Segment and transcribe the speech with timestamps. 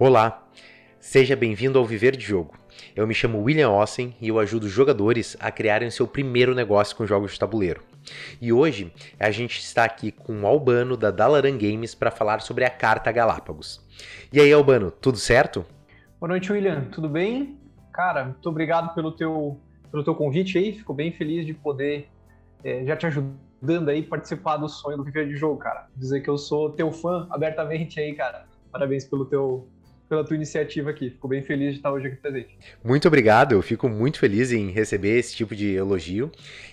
[0.00, 0.46] Olá,
[1.00, 2.54] seja bem-vindo ao Viver de Jogo.
[2.94, 7.04] Eu me chamo William Ossen e eu ajudo jogadores a criarem seu primeiro negócio com
[7.04, 7.82] jogos de tabuleiro.
[8.40, 12.64] E hoje a gente está aqui com o Albano da Dalaran Games para falar sobre
[12.64, 13.84] a carta Galápagos.
[14.32, 15.66] E aí, Albano, tudo certo?
[16.20, 16.84] Boa noite, William.
[16.92, 17.58] Tudo bem?
[17.92, 19.58] Cara, muito obrigado pelo teu,
[19.90, 20.74] pelo teu convite aí.
[20.74, 22.08] Fico bem feliz de poder
[22.62, 25.88] é, já te ajudando aí participar do sonho do Viver de Jogo, cara.
[25.96, 28.46] Dizer que eu sou teu fã abertamente aí, cara.
[28.70, 29.66] Parabéns pelo teu,
[30.08, 31.10] pela tua iniciativa aqui.
[31.10, 32.58] Fico bem feliz de estar hoje aqui presente.
[32.82, 36.30] Muito obrigado, eu fico muito feliz em receber esse tipo de elogio.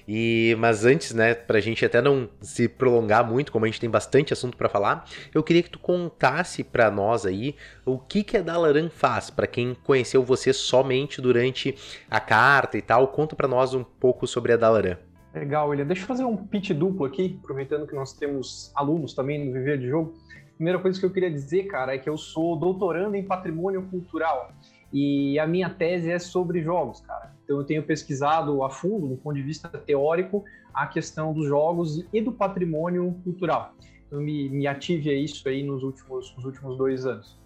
[0.08, 3.90] E mas antes, né, pra gente até não se prolongar muito, como a gente tem
[3.90, 8.38] bastante assunto para falar, eu queria que tu contasse para nós aí o que que
[8.38, 11.76] a Dalaran faz, para quem conheceu você somente durante
[12.10, 14.98] a carta e tal, conta para nós um pouco sobre a Dalaran.
[15.36, 15.86] Legal, William.
[15.86, 19.78] Deixa eu fazer um pitch duplo aqui, aproveitando que nós temos alunos também no Viver
[19.78, 20.16] de Jogo.
[20.56, 24.52] Primeira coisa que eu queria dizer, cara, é que eu sou doutorando em patrimônio cultural
[24.92, 27.34] e a minha tese é sobre jogos, cara.
[27.44, 32.06] Então eu tenho pesquisado a fundo, do ponto de vista teórico, a questão dos jogos
[32.14, 33.74] e do patrimônio cultural.
[34.10, 37.38] Eu me, me ative a isso aí nos últimos, nos últimos dois anos.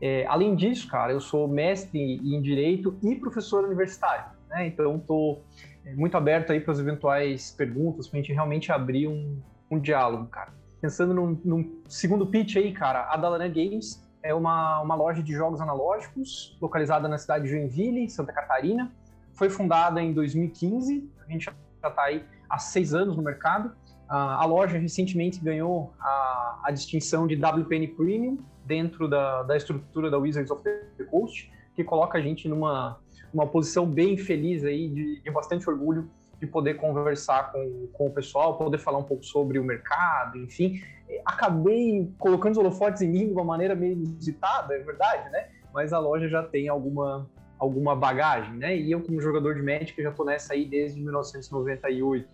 [0.00, 4.66] É, além disso, cara, eu sou mestre em Direito e professor universitário, né?
[4.66, 5.44] Então estou
[5.84, 9.38] é, muito aberto aí para as eventuais perguntas, para a gente realmente abrir um,
[9.70, 14.82] um diálogo, cara pensando num, num, segundo pitch aí, cara, a Dalaran Games é uma,
[14.82, 18.92] uma loja de jogos analógicos localizada na cidade de Joinville, Santa Catarina.
[19.32, 21.54] Foi fundada em 2015, a gente já
[21.88, 23.68] está aí há seis anos no mercado.
[24.10, 30.10] Uh, a loja recentemente ganhou a, a, distinção de WPN Premium dentro da, da estrutura
[30.10, 32.98] da Wizards of the Coast, que coloca a gente numa
[33.32, 36.10] uma posição bem feliz aí, de, de bastante orgulho
[36.44, 40.80] de poder conversar com, com o pessoal, poder falar um pouco sobre o mercado, enfim.
[41.24, 45.48] Acabei colocando os holofotes em mim de uma maneira meio inusitada, é verdade, né?
[45.72, 47.28] Mas a loja já tem alguma,
[47.58, 48.76] alguma bagagem, né?
[48.76, 52.28] E eu, como jogador de Magic, já tô nessa aí desde 1998.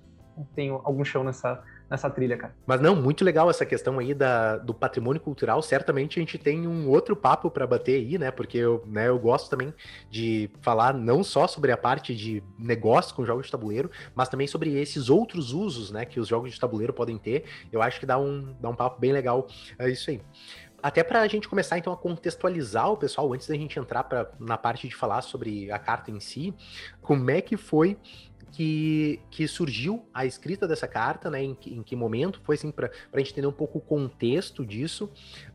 [0.55, 2.55] Tenho algum chão nessa, nessa trilha, cara.
[2.65, 5.61] Mas não, muito legal essa questão aí da, do patrimônio cultural.
[5.61, 8.31] Certamente a gente tem um outro papo para bater aí, né?
[8.31, 9.75] Porque eu, né, eu gosto também
[10.09, 14.47] de falar não só sobre a parte de negócio com jogos de tabuleiro, mas também
[14.47, 17.45] sobre esses outros usos, né, que os jogos de tabuleiro podem ter.
[17.73, 20.21] Eu acho que dá um, dá um papo bem legal é isso aí
[20.83, 24.31] até para a gente começar então a contextualizar o pessoal antes da gente entrar pra,
[24.39, 26.55] na parte de falar sobre a carta em si,
[27.03, 27.99] como é que foi
[28.53, 31.43] que, que surgiu a escrita dessa carta, né?
[31.43, 32.41] Em, em que momento?
[32.45, 35.11] Foi assim, para a gente entender um pouco o contexto disso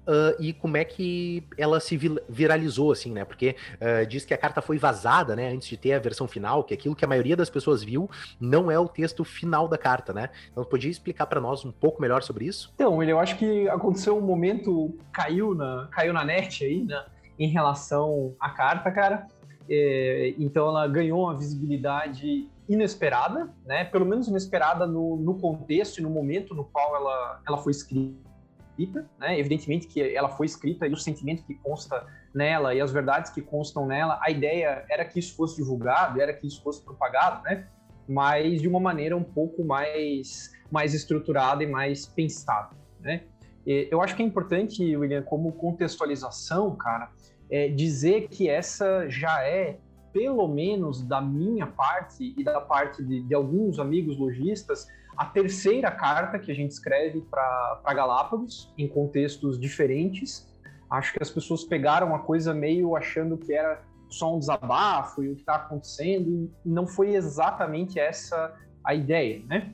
[0.07, 1.97] uh, e como é que ela se
[2.29, 3.25] viralizou, assim, né?
[3.25, 5.51] Porque uh, diz que a carta foi vazada, né?
[5.51, 8.71] Antes de ter a versão final, que aquilo que a maioria das pessoas viu não
[8.71, 10.29] é o texto final da carta, né?
[10.51, 12.71] Então, podia explicar para nós um pouco melhor sobre isso?
[12.75, 17.05] Então, eu acho que aconteceu um momento, caiu na, caiu na net aí, né?
[17.37, 19.27] Em relação à carta, cara.
[19.69, 23.85] É, então ela ganhou uma visibilidade inesperada, né?
[23.85, 29.07] Pelo menos inesperada no, no contexto e no momento no qual ela, ela foi escrita,
[29.19, 29.39] né?
[29.39, 33.41] Evidentemente que ela foi escrita e o sentimento que consta nela e as verdades que
[33.41, 37.67] constam nela, a ideia era que isso fosse divulgado, era que isso fosse propagado, né?
[38.07, 43.23] Mas de uma maneira um pouco mais mais estruturada e mais pensada, né?
[43.65, 47.09] E eu acho que é importante, William, como contextualização, cara,
[47.49, 49.77] é dizer que essa já é
[50.15, 54.87] pelo menos da minha parte e da parte de, de alguns amigos lojistas,
[55.17, 60.47] a terceira carta que a gente escreve para Galápagos, em contextos diferentes.
[60.89, 65.31] Acho que as pessoas pegaram a coisa meio achando que era só um desabafo e
[65.31, 68.55] o que está acontecendo, e não foi exatamente essa
[68.85, 69.73] a ideia, né?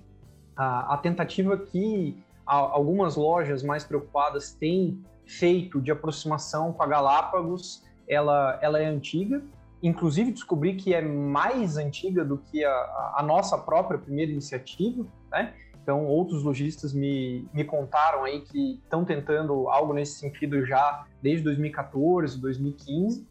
[0.56, 6.88] A, a tentativa que a, algumas lojas mais preocupadas têm feito de aproximação com a
[6.88, 9.40] Galápagos, ela, ela é antiga,
[9.81, 15.53] inclusive descobri que é mais antiga do que a, a nossa própria primeira iniciativa, né?
[15.81, 21.44] Então, outros lojistas me, me contaram aí que estão tentando algo nesse sentido já desde
[21.44, 23.28] 2014, 2015,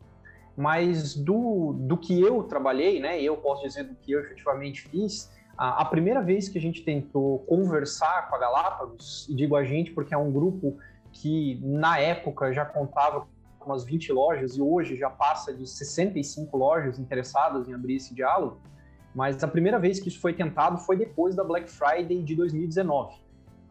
[0.57, 5.31] mas do, do que eu trabalhei, né, eu posso dizer do que eu efetivamente fiz,
[5.57, 10.15] a, primeira vez que a gente tentou conversar com a Galápagos, digo a gente porque
[10.15, 10.79] é um grupo
[11.13, 13.27] que na época já contava
[13.67, 18.61] umas 20 lojas e hoje já passa de 65 lojas interessadas em abrir esse diálogo.
[19.15, 23.15] Mas a primeira vez que isso foi tentado foi depois da Black Friday de 2019.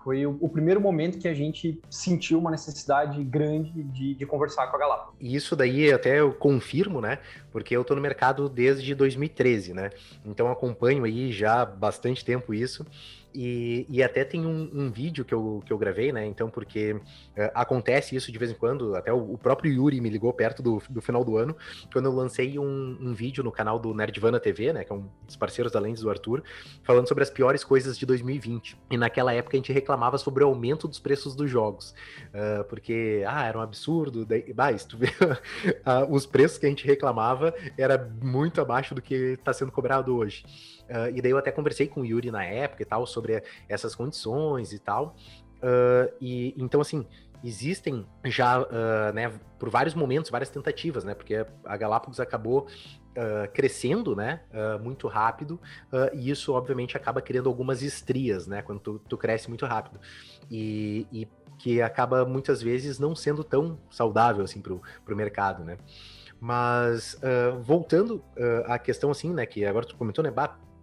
[0.03, 4.77] Foi o, primeiro momento que a gente sentiu uma necessidade grande de, de conversar com
[4.77, 5.15] a Galápagos.
[5.19, 7.19] Isso daí até eu confirmo, né?
[7.51, 9.89] Porque eu estou no mercado desde 2013, né?
[10.25, 12.85] Então acompanho aí já há bastante tempo isso.
[13.33, 16.25] E, e até tem um, um, vídeo que eu, que eu gravei, né?
[16.25, 17.01] Então, porque uh,
[17.53, 20.81] acontece isso de vez em quando, até o, o, próprio Yuri me ligou perto do,
[20.89, 21.55] do final do ano,
[21.91, 24.83] quando eu lancei um, um vídeo no canal do Nerdvana TV, né?
[24.83, 26.43] Que é um dos parceiros da do Arthur,
[26.83, 28.77] falando sobre as piores coisas de 2020.
[28.91, 31.95] E naquela época a gente reclamava sobre o aumento dos preços dos jogos.
[32.27, 34.25] Uh, porque, ah, era um absurdo.
[34.25, 39.01] Daí, se tu vê uh, os preços que a gente reclamava, era muito abaixo do
[39.01, 40.43] que está sendo cobrado hoje.
[40.89, 43.93] Uh, e daí eu até conversei com o Yuri na época e tal, sobre essas
[43.95, 45.15] condições e tal.
[45.57, 47.05] Uh, e então, assim,
[47.43, 53.51] existem já, uh, né, por vários momentos, várias tentativas, né, porque a Galápagos acabou uh,
[53.53, 55.59] crescendo, né, uh, muito rápido,
[56.13, 59.99] e isso, obviamente, acaba criando algumas estrias, né, quando tu, tu cresce muito rápido,
[60.49, 61.27] e, e,
[61.57, 65.77] que acaba, muitas vezes, não sendo tão saudável, assim, pro, pro mercado, né.
[66.39, 67.19] Mas,
[67.63, 68.23] voltando
[68.65, 70.31] à questão, assim, né, que agora tu comentou, né,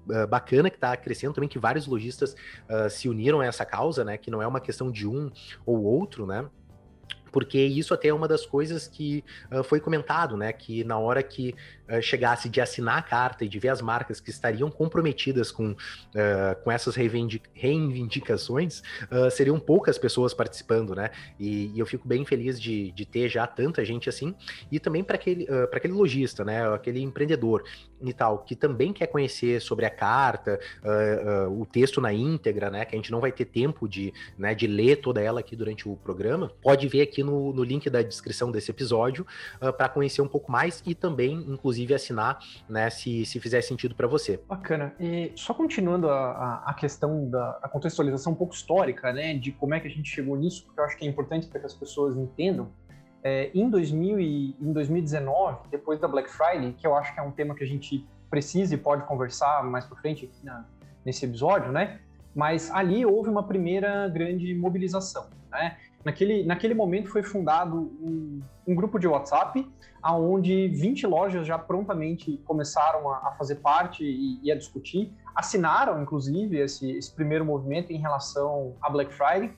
[0.09, 2.35] uh, bacana que está crescendo também, que vários lojistas
[2.69, 4.17] uh, se uniram a essa causa, né?
[4.17, 5.31] Que não é uma questão de um
[5.65, 6.47] ou outro, né?
[7.37, 9.23] Porque isso até é uma das coisas que
[9.53, 10.51] uh, foi comentado, né?
[10.55, 11.55] Que na hora que
[11.87, 15.73] uh, chegasse de assinar a carta e de ver as marcas que estariam comprometidas com,
[15.73, 15.77] uh,
[16.65, 18.83] com essas reivindicações,
[19.31, 21.11] seriam poucas pessoas participando, né?
[21.39, 24.35] E, e, eu fico bem feliz de, de ter já tanta gente assim,
[24.73, 26.67] e também para aquele, uh, aquele lojista, né?
[26.73, 27.65] Aquele empreendedor
[28.01, 30.61] e tal, que também quer conhecer sobre a carta,
[31.51, 32.85] o texto na íntegra, né?
[32.85, 35.89] Que a gente não vai ter tempo de, né, de ler toda ela aqui durante
[35.89, 39.27] o programa, pode ver aqui no, no link da descrição desse episódio
[39.61, 42.39] uh, ah, para conhecer um pouco mais e também, inclusive, assinar,
[42.69, 44.41] né, se, se fizer sentido para você.
[44.49, 44.95] Bacana.
[45.01, 49.75] E só continuando a, a questão da a contextualização um pouco histórica, né, de como
[49.75, 51.75] é que a gente chegou nisso, porque eu acho que é importante para que as
[51.75, 52.71] pessoas entendam.
[53.23, 57.23] É, em, 2000 e, em 2019, depois da Black Friday, que eu acho que é
[57.23, 60.65] um tema que a gente precisa e pode conversar mais para frente aqui na,
[61.05, 62.01] nesse episódio, né?
[62.35, 65.77] Mas ali houve uma primeira grande mobilização, né?
[66.07, 69.69] Naquele, naquele momento foi fundado um, um grupo de WhatsApp,
[70.05, 76.01] onde 20 lojas já prontamente começaram a, a fazer parte e, e, a discutir, assinaram,
[76.01, 79.53] inclusive, esse, esse primeiro movimento em relação à Black Friday,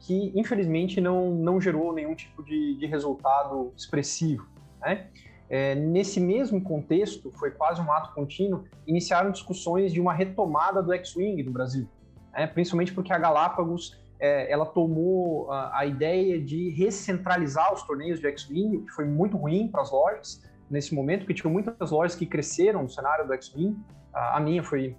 [0.00, 4.44] que infelizmente não, não gerou nenhum tipo de, de resultado expressivo.
[4.80, 5.06] Né?
[5.48, 10.92] É, nesse mesmo contexto, foi quase um ato contínuo, iniciaram discussões de uma retomada do
[10.94, 11.88] X-Wing no Brasil,
[12.32, 12.48] né?
[12.48, 18.28] principalmente porque a Galápagos é, ela tomou a, a, ideia de recentralizar os torneios de
[18.28, 20.40] X-Wing, que foi muito ruim para as lojas
[20.70, 23.76] nesse momento, porque tinha muitas lojas que cresceram no cenário do X-Wing,
[24.14, 24.96] a, a, minha foi,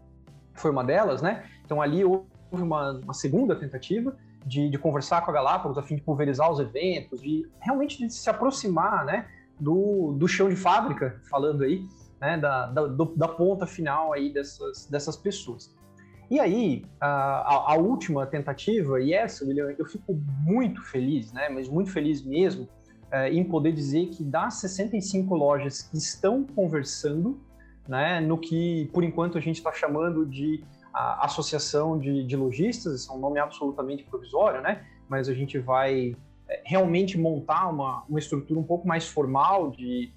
[0.53, 1.45] foi uma delas, né?
[1.63, 4.13] Então ali houve uma, uma segunda tentativa
[4.45, 8.13] de, de, conversar com a Galápagos a fim de pulverizar os eventos, de realmente de
[8.13, 9.25] se aproximar, né,
[9.57, 11.87] do, do chão de fábrica, falando aí,
[12.19, 15.73] né, da, da, do, da ponta final aí dessas, dessas pessoas.
[16.29, 21.67] E aí, a, a, última tentativa, e essa, William, eu fico muito feliz, né, mas
[21.67, 22.67] muito feliz mesmo,
[23.11, 27.39] é, em poder dizer que das 65 lojas que estão conversando,
[27.87, 33.01] né, no que por enquanto a gente está chamando de a, Associação de, de Lojistas,
[33.01, 36.15] isso é um nome absolutamente provisório, né, mas a gente vai
[36.47, 40.11] é, realmente montar uma, uma estrutura um pouco mais formal de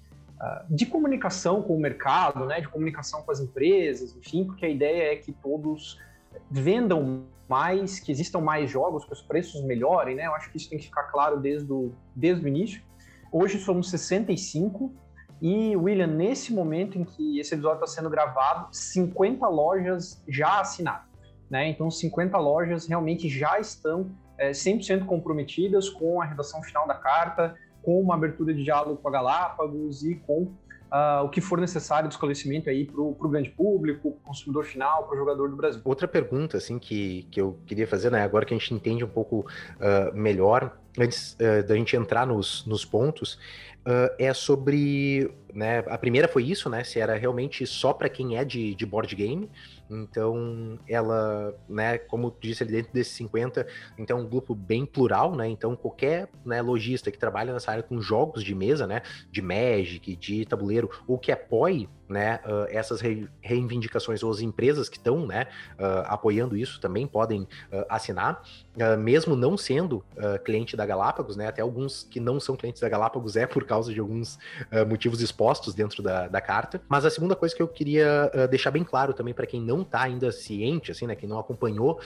[0.69, 5.13] de comunicação com o mercado, né, de comunicação com as empresas, enfim, porque a ideia
[5.13, 5.99] é que todos
[6.49, 10.27] vendam mais, que existam mais jogos, que os preços melhorem, né?
[10.27, 12.81] Eu acho que isso tem que ficar claro desde o, desde o início.
[13.31, 14.93] Hoje somos 65
[15.41, 21.05] e, William, nesse momento em que esse episódio está sendo gravado, 50 lojas já assinaram,
[21.49, 21.69] né?
[21.69, 27.55] Então, 50 lojas realmente já estão é, 100% comprometidas com a redação final da carta,
[27.87, 32.09] com uma abertura de diálogo com a Galápagos e com uh, o que for necessário
[32.09, 35.55] de esclarecimento aí para o grande público, para o consumidor final, para o jogador do
[35.55, 35.79] Brasil.
[35.85, 39.07] Outra pergunta, assim, que, que eu queria fazer, né, agora que a gente entende um
[39.07, 39.39] pouco
[39.77, 43.39] uh, melhor, antes uh, da gente entrar nos, nos pontos,
[44.19, 48.43] é sobre, né, a primeira foi isso, né, se era realmente só para quem é
[48.43, 49.49] de, de board game,
[49.89, 53.65] então, ela, né, como disse ali dentro desses 50,
[53.97, 55.47] então é um grupo bem plural, né?
[55.47, 59.01] Então, qualquer né, lojista que trabalha nessa área com jogos de mesa, né,
[59.31, 63.01] de Magic, de tabuleiro, ou que apoie né, uh, essas
[63.41, 68.41] reivindicações ou as empresas que estão né, uh, apoiando isso também podem uh, assinar,
[68.99, 70.05] mesmo não sendo
[70.45, 73.91] cliente da Galápagos, né, até alguns que não são clientes da Galápagos é por causa
[73.91, 74.37] de alguns
[74.87, 76.79] motivos expostos dentro da, da carta.
[76.87, 80.03] Mas a segunda coisa que eu queria deixar bem claro também para quem não está
[80.03, 81.99] ainda ciente, assim, né, quem não acompanhou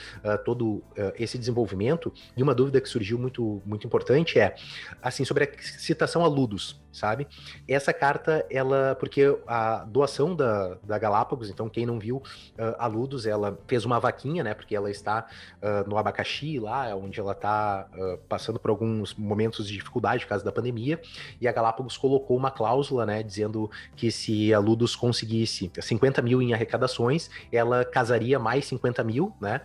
[0.46, 0.82] todo
[1.18, 4.54] esse desenvolvimento, e uma dúvida que surgiu muito, muito importante é,
[5.02, 7.26] assim, sobre a citação a Ludus sabe?
[7.66, 12.86] Essa carta, ela, porque a doação da, da Galápagos, então quem não viu, uh, a
[12.86, 14.54] Ludus, ela fez uma vaquinha, né?
[14.54, 15.26] Porque ela está
[15.62, 20.30] uh, no abacaxi lá, onde ela está uh, passando por alguns momentos de dificuldade por
[20.30, 21.00] causa da pandemia,
[21.40, 23.22] e a Galápagos colocou uma cláusula, né?
[23.22, 29.34] Dizendo que se a Ludus conseguisse 50 mil em arrecadações, ela casaria mais 50 mil,
[29.40, 29.60] né?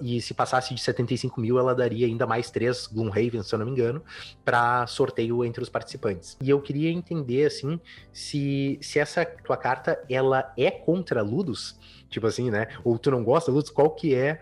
[0.00, 3.66] e se passasse de 75 mil, ela daria ainda mais três Gloomhaven, se eu não
[3.66, 4.00] me engano,
[4.44, 6.36] para sorteio entre os participantes.
[6.40, 7.80] E eu queria entender, assim,
[8.12, 11.78] se, se essa tua carta, ela é contra Ludus?
[12.08, 12.68] Tipo assim, né?
[12.84, 13.70] Ou tu não gosta Ludus?
[13.70, 14.40] Qual que é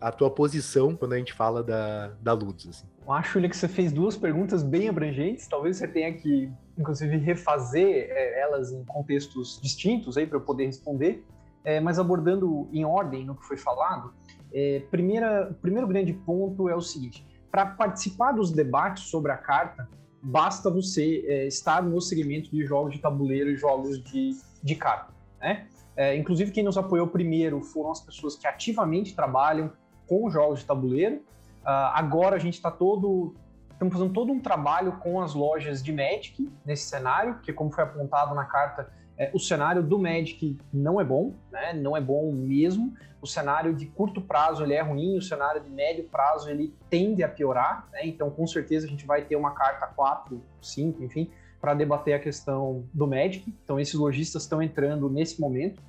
[0.00, 2.86] a tua posição quando a gente fala da, da Ludus, assim?
[3.04, 5.46] Eu acho, Julia, que você fez duas perguntas bem abrangentes.
[5.48, 10.66] Talvez você tenha que, inclusive, refazer é, elas em contextos distintos aí para eu poder
[10.66, 11.24] responder.
[11.64, 14.12] É, mas abordando em ordem no que foi falado,
[14.52, 19.88] é, primeira, primeiro grande ponto é o seguinte: para participar dos debates sobre a carta,
[20.22, 25.12] basta você é, estar no segmento de jogos de tabuleiro e jogos de, de carta.
[25.40, 25.66] Né?
[25.96, 29.72] É, inclusive, quem nos apoiou primeiro foram as pessoas que ativamente trabalham
[30.06, 31.16] com jogos de tabuleiro.
[31.16, 33.34] Uh, agora a gente está todo.
[33.70, 37.82] Estamos fazendo todo um trabalho com as lojas de Magic nesse cenário, porque, como foi
[37.82, 41.72] apontado na carta, é, o cenário do Magic não é bom, né?
[41.72, 42.94] não é bom mesmo.
[43.22, 47.22] O cenário de curto prazo ele é ruim, o cenário de médio prazo ele tende
[47.22, 47.88] a piorar.
[47.92, 48.00] Né?
[48.04, 52.18] Então, com certeza, a gente vai ter uma carta 4, 5, enfim, para debater a
[52.18, 53.54] questão do Magic.
[53.62, 55.80] Então, esses lojistas estão entrando nesse momento.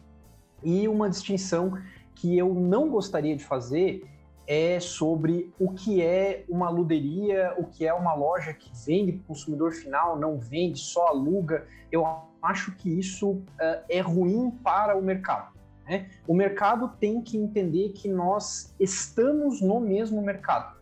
[0.64, 1.74] E uma distinção
[2.14, 4.08] que eu não gostaria de fazer
[4.46, 9.22] é sobre o que é uma luderia, o que é uma loja que vende para
[9.22, 11.66] o consumidor final, não vende, só aluga.
[11.92, 12.06] Eu
[12.42, 13.44] acho que isso uh,
[13.90, 15.54] é ruim para o mercado.
[15.86, 16.10] Né?
[16.28, 20.78] O mercado tem que entender que nós estamos no mesmo mercado.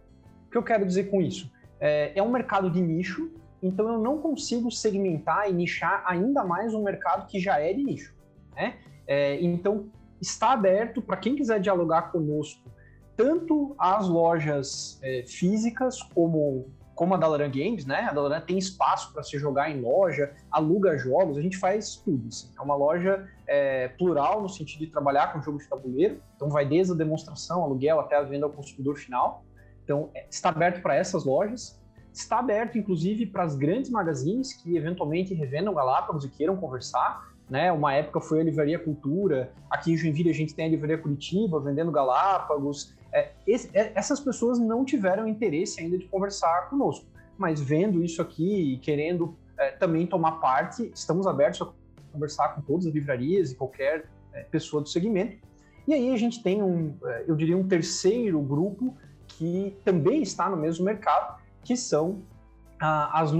[0.48, 1.52] O que eu quero dizer com isso?
[1.80, 3.32] É, é um mercado de nicho,
[3.62, 7.84] então eu não consigo segmentar e nichar ainda mais um mercado que já é de
[7.84, 8.14] nicho.
[8.56, 8.76] Né?
[9.08, 9.90] É, então,
[10.22, 12.70] está aberto para quem quiser dialogar conosco,
[13.18, 16.70] tanto as lojas é, físicas como
[17.02, 18.02] como a Dalaran Games, né?
[18.12, 22.28] A Dalaran tem espaço para se jogar em loja, aluga jogos, a gente faz tudo.
[22.28, 22.52] Assim.
[22.56, 26.64] É uma loja é, plural no sentido de trabalhar com jogo de tabuleiro, então vai
[26.64, 29.44] desde a demonstração, aluguel até a venda ao consumidor final.
[29.84, 31.82] Então é, está aberto para essas lojas,
[32.14, 37.32] está aberto inclusive para as grandes magazines que eventualmente revendam Galápagos e queiram conversar.
[37.50, 37.72] Né?
[37.72, 41.60] Uma época foi a Livraria Cultura, aqui em Joinville a gente tem a Livraria Curitiba
[41.60, 47.06] vendendo Galápagos, é, esse, é, essas pessoas não tiveram interesse ainda de conversar conosco,
[47.38, 51.72] mas vendo isso aqui e querendo é, também tomar parte, estamos abertos a
[52.12, 55.38] conversar com todas as livrarias e qualquer é, pessoa do segmento.
[55.88, 58.96] E aí a gente tem um, é, eu diria, um terceiro grupo
[59.28, 62.22] que também está no mesmo mercado, que são
[62.80, 63.32] ah, as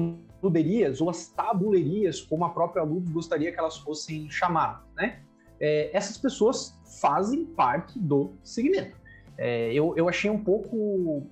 [0.42, 5.22] luderias ou as tabulerias, como a própria Lud gostaria que elas fossem chamadas, né?
[5.60, 8.98] É, essas pessoas fazem parte do segmento.
[9.38, 11.28] É, eu, eu achei um pouco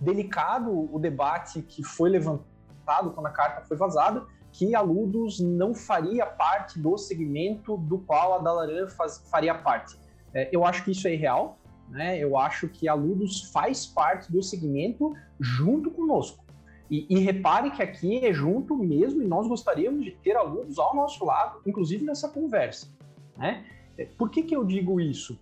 [0.00, 5.74] delicado o debate que foi levantado quando a carta foi vazada, que a Ludus não
[5.74, 9.98] faria parte do segmento do qual a Dalaran faz, faria parte.
[10.34, 12.18] É, eu acho que isso é irreal, né?
[12.18, 16.42] Eu acho que a Ludus faz parte do segmento junto conosco.
[16.90, 20.78] E, e, repare que aqui é junto mesmo e nós gostaríamos de ter a Ludus
[20.78, 22.86] ao nosso lado, inclusive nessa conversa.
[23.36, 23.64] Né?
[23.96, 25.38] É, por que, que eu digo isso?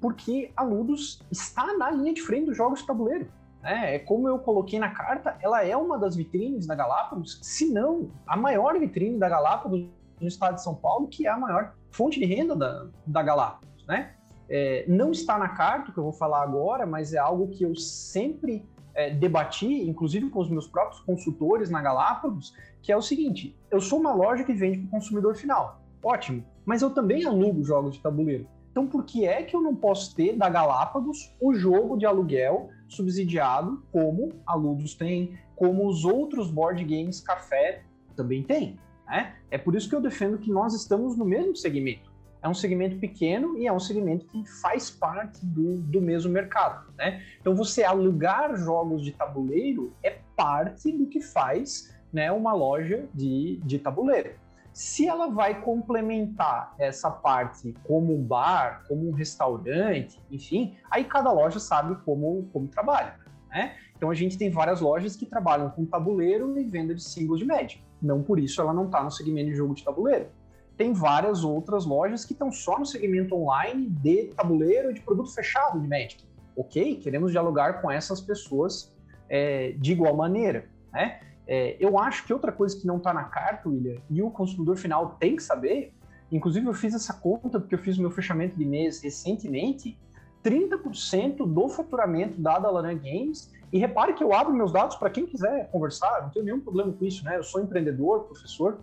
[0.00, 3.28] Porque a Ludus está na linha de frente dos jogos de tabuleiro.
[3.62, 3.96] Né?
[3.96, 8.10] É como eu coloquei na carta, ela é uma das vitrines da Galápagos, se não
[8.26, 9.86] a maior vitrine da Galápagos
[10.20, 13.86] no estado de São Paulo, que é a maior fonte de renda da, da Galápagos.
[13.86, 14.14] Né?
[14.48, 17.74] É, não está na carta, que eu vou falar agora, mas é algo que eu
[17.74, 18.64] sempre
[18.94, 23.80] é, debati, inclusive com os meus próprios consultores na Galápagos, que é o seguinte: eu
[23.80, 25.80] sou uma loja que vende para o consumidor final.
[26.02, 28.46] Ótimo, mas eu também alugo jogos de tabuleiro.
[28.70, 32.70] Então, por que é que eu não posso ter da Galápagos o jogo de aluguel
[32.88, 37.82] subsidiado, como a Ludus tem, como os outros board games café
[38.14, 38.78] também tem?
[39.06, 39.34] Né?
[39.50, 42.08] É por isso que eu defendo que nós estamos no mesmo segmento.
[42.40, 46.92] É um segmento pequeno e é um segmento que faz parte do, do mesmo mercado.
[46.96, 47.22] Né?
[47.40, 53.56] Então, você alugar jogos de tabuleiro é parte do que faz né, uma loja de,
[53.64, 54.30] de tabuleiro.
[54.78, 61.32] Se ela vai complementar essa parte como um bar, como um restaurante, enfim, aí cada
[61.32, 63.18] loja sabe como, como trabalha.
[63.50, 63.74] Né?
[63.96, 67.44] Então a gente tem várias lojas que trabalham com tabuleiro e venda de símbolos de
[67.44, 67.76] média.
[68.00, 70.28] Não por isso ela não está no segmento de jogo de tabuleiro.
[70.76, 75.34] Tem várias outras lojas que estão só no segmento online de tabuleiro e de produto
[75.34, 76.22] fechado de Magic.
[76.54, 78.94] Ok, queremos dialogar com essas pessoas
[79.28, 80.66] é, de igual maneira.
[80.92, 81.18] Né?
[81.48, 84.76] É, eu acho que outra coisa que não está na carta, William, e o consumidor
[84.76, 85.94] final tem que saber,
[86.30, 89.98] inclusive eu fiz essa conta porque eu fiz o meu fechamento de mês recentemente,
[90.44, 95.26] 30% do faturamento da Dalaran Games, e repare que eu abro meus dados para quem
[95.26, 97.36] quiser conversar, não tenho nenhum problema com isso, né?
[97.36, 98.78] Eu sou empreendedor, professor.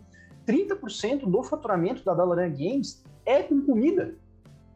[0.47, 4.15] 30% do faturamento da Dalaran Games é com comida.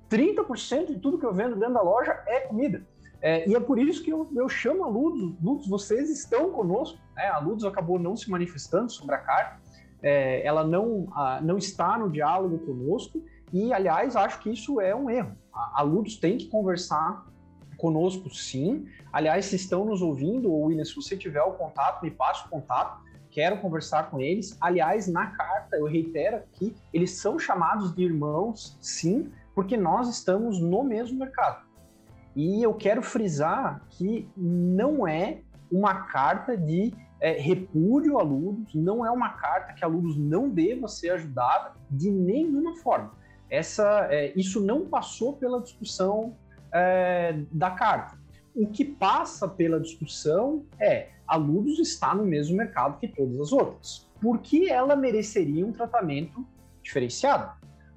[0.09, 2.83] 30% de tudo que eu vendo dentro da loja é comida.
[3.21, 5.35] É, e é por isso que eu, eu chamo a Ludus.
[5.41, 6.97] Ludus, vocês estão conosco.
[7.19, 7.27] Né?
[7.27, 9.59] A Ludus acabou não se manifestando sobre a carta.
[10.01, 13.21] É, ela não, a, não está no diálogo conosco.
[13.51, 15.35] E, aliás, acho que isso é um erro.
[15.53, 17.25] A, a Ludus tem que conversar
[17.75, 18.85] conosco, sim.
[19.11, 22.49] Aliás, se estão nos ouvindo, ou William, se você tiver o contato, me passe o
[22.49, 23.03] contato.
[23.29, 24.57] Quero conversar com eles.
[24.61, 30.59] Aliás, na carta, eu reitero aqui, eles são chamados de irmãos, sim, porque nós estamos
[30.61, 31.67] no mesmo mercado.
[32.33, 39.05] E eu quero frisar que não é uma carta de é, repúdio a Ludus, não
[39.05, 43.11] é uma carta que a Ludus não deva ser ajudada de nenhuma forma.
[43.49, 46.35] Essa, é, isso não passou pela discussão
[46.71, 48.17] é, da carta.
[48.55, 53.51] O que passa pela discussão é a Ludus está no mesmo mercado que todas as
[53.51, 54.09] outras.
[54.19, 56.45] Por que ela mereceria um tratamento
[56.81, 57.51] diferenciado?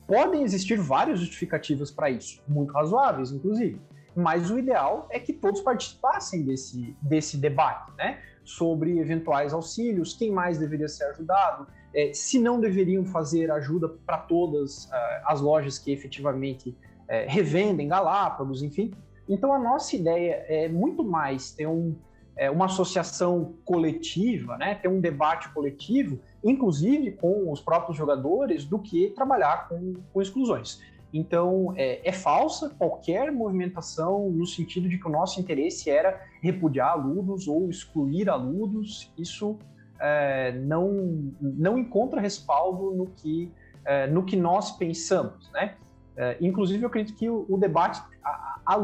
[0.07, 3.81] Podem existir várias justificativas para isso, muito razoáveis, inclusive.
[4.15, 8.21] Mas o ideal é que todos participassem desse, desse debate, né?
[8.45, 14.19] Sobre eventuais auxílios, quem mais deveria ser ajudado, é, se não deveriam fazer ajuda para
[14.19, 14.91] todas uh,
[15.27, 18.93] as lojas que efetivamente é, revendem Galápagos, enfim.
[19.29, 21.95] Então a nossa ideia é muito mais ter um,
[22.37, 28.79] é, uma associação coletiva, né, ter um debate coletivo, inclusive com os próprios jogadores, do
[28.79, 30.81] que trabalhar com, com exclusões.
[31.13, 36.93] Então, é, é, falsa qualquer movimentação no sentido de que o nosso interesse era repudiar
[36.93, 39.13] alunos ou excluir alunos.
[39.19, 39.59] Isso
[40.01, 43.53] é, não, não encontra respaldo no que,
[43.85, 45.51] é, no que nós pensamos.
[45.53, 45.75] Né?
[46.17, 48.77] É, inclusive, eu acredito que o, o debate, a, a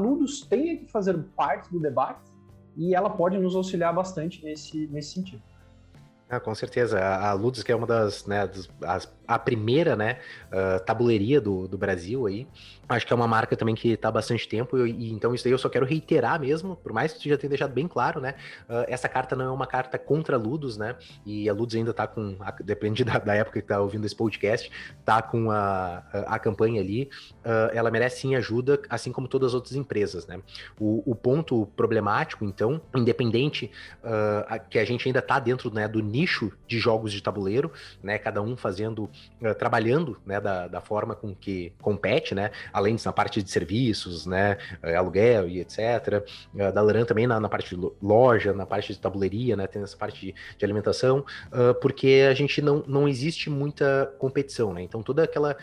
[0.50, 2.20] tenha que fazer parte do debate
[2.76, 5.42] e ela pode nos auxiliar bastante nesse, nesse sentido.
[6.28, 7.02] Ah, com certeza.
[7.02, 10.18] A, Ludus, que é uma das, né, das, as, a primeira, né,
[10.50, 12.48] uh, tabuleiria do, do Brasil aí,
[12.88, 15.46] acho que é uma marca também que está há bastante tempo, e, e, então isso
[15.46, 18.20] aí eu só quero reiterar mesmo, por mais que tu já tenha deixado bem claro,
[18.20, 18.34] né,
[18.68, 22.06] uh, essa carta não é uma carta contra Ludus, né, e a Ludus ainda está
[22.06, 24.70] com, a, depende da, da, época que tá ouvindo esse podcast,
[25.04, 27.10] tá com a, a, a campanha ali,
[27.44, 30.40] uh, ela merece sim ajuda, assim como todas as outras empresas, né.
[30.80, 33.70] O, o ponto problemático, então, independente
[34.70, 37.70] que a gente ainda está dentro, né, do nicho de jogos de tabuleiro,
[38.02, 38.18] né?
[38.18, 39.10] Cada um fazendo,
[39.42, 40.40] uh, trabalhando, né?
[40.40, 42.50] Da, da forma com que compete, né?
[42.72, 44.58] Além disso, na parte de serviços, né?
[44.82, 46.24] Uh, aluguel e etc.
[46.54, 49.66] Uh, da Laran também na, na, parte de loja, na parte de tabuleiria, né?
[49.66, 51.24] Tem essa parte de, de alimentação,
[51.80, 54.82] porque a gente não, não existe muita competição, né?
[54.82, 55.56] Então toda aquela,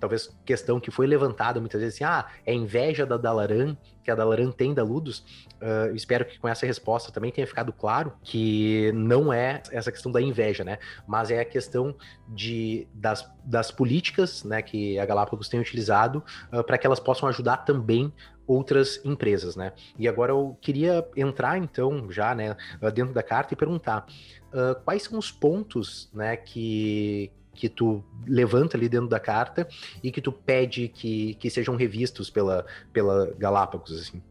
[0.00, 4.14] talvez, questão que foi levantada muitas vezes assim, ah, é inveja da Dalaran que a
[4.14, 5.24] Dalaran tem da Ludus,
[5.60, 10.12] uh, espero que com essa resposta também tenha ficado claro que não é essa questão
[10.12, 10.78] da inveja, né?
[11.08, 11.96] Mas é a questão
[12.28, 17.28] de, das, das políticas né, que a Galápagos tem utilizado uh, para que elas possam
[17.28, 18.12] ajudar também
[18.46, 19.72] outras empresas, né?
[19.98, 22.54] E agora eu queria entrar então já, né,
[22.92, 24.06] dentro da carta e perguntar
[24.52, 29.66] uh, quais são os pontos, né, que que tu levanta ali dentro da carta
[30.02, 34.22] e que tu pede que, que sejam revistos pela, pela Galápagos, assim.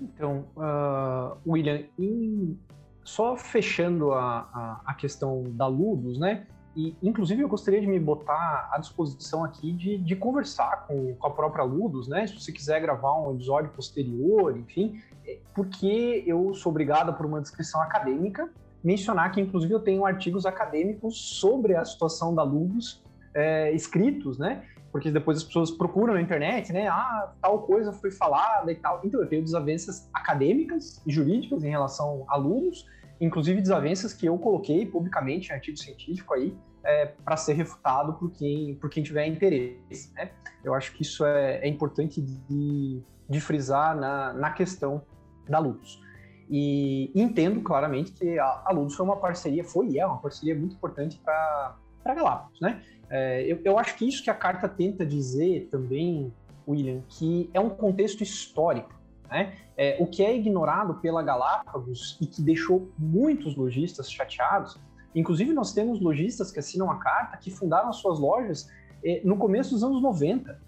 [0.00, 2.58] Então, uh, William, em,
[3.02, 6.46] só fechando a, a, a, questão da Ludus, né?
[6.74, 11.26] E, inclusive, eu gostaria de me botar à disposição aqui de, de conversar com, com
[11.26, 12.26] a própria Ludus, né?
[12.26, 17.40] Se você quiser gravar um episódio posterior, enfim, é, porque eu sou obrigado por uma
[17.40, 18.50] descrição acadêmica
[18.86, 23.02] mencionar que, inclusive, eu tenho artigos acadêmicos sobre a situação da Lubos
[23.34, 24.64] é, escritos, né?
[24.92, 26.86] Porque depois as pessoas procuram na internet, né?
[26.86, 29.00] Ah, tal coisa foi falada e tal.
[29.02, 32.86] Então, eu tenho desavenças acadêmicas e jurídicas em relação a alunos,
[33.20, 38.30] inclusive desavenças que eu coloquei publicamente em artigo científico aí, é, para ser refutado por
[38.30, 40.14] quem, por quem tiver interesse.
[40.14, 40.30] Né?
[40.62, 45.02] Eu acho que isso é, é importante de, de frisar na, na questão
[45.48, 46.05] da luz.
[46.48, 50.54] E entendo claramente que a, a Ludus foi uma parceria, foi e é uma parceria
[50.54, 52.82] muito importante para Galápagos, né?
[53.08, 56.32] É, eu, eu acho que isso que a carta tenta dizer também,
[56.66, 58.92] William, que é um contexto histórico,
[59.28, 59.54] né?
[59.76, 64.78] É, o que é ignorado pela Galápagos e que deixou muitos lojistas chateados
[65.16, 68.70] Inclusive, nós temos lojistas que assinam a carta que fundaram as suas lojas
[69.02, 70.60] eh, no começo dos anos 90.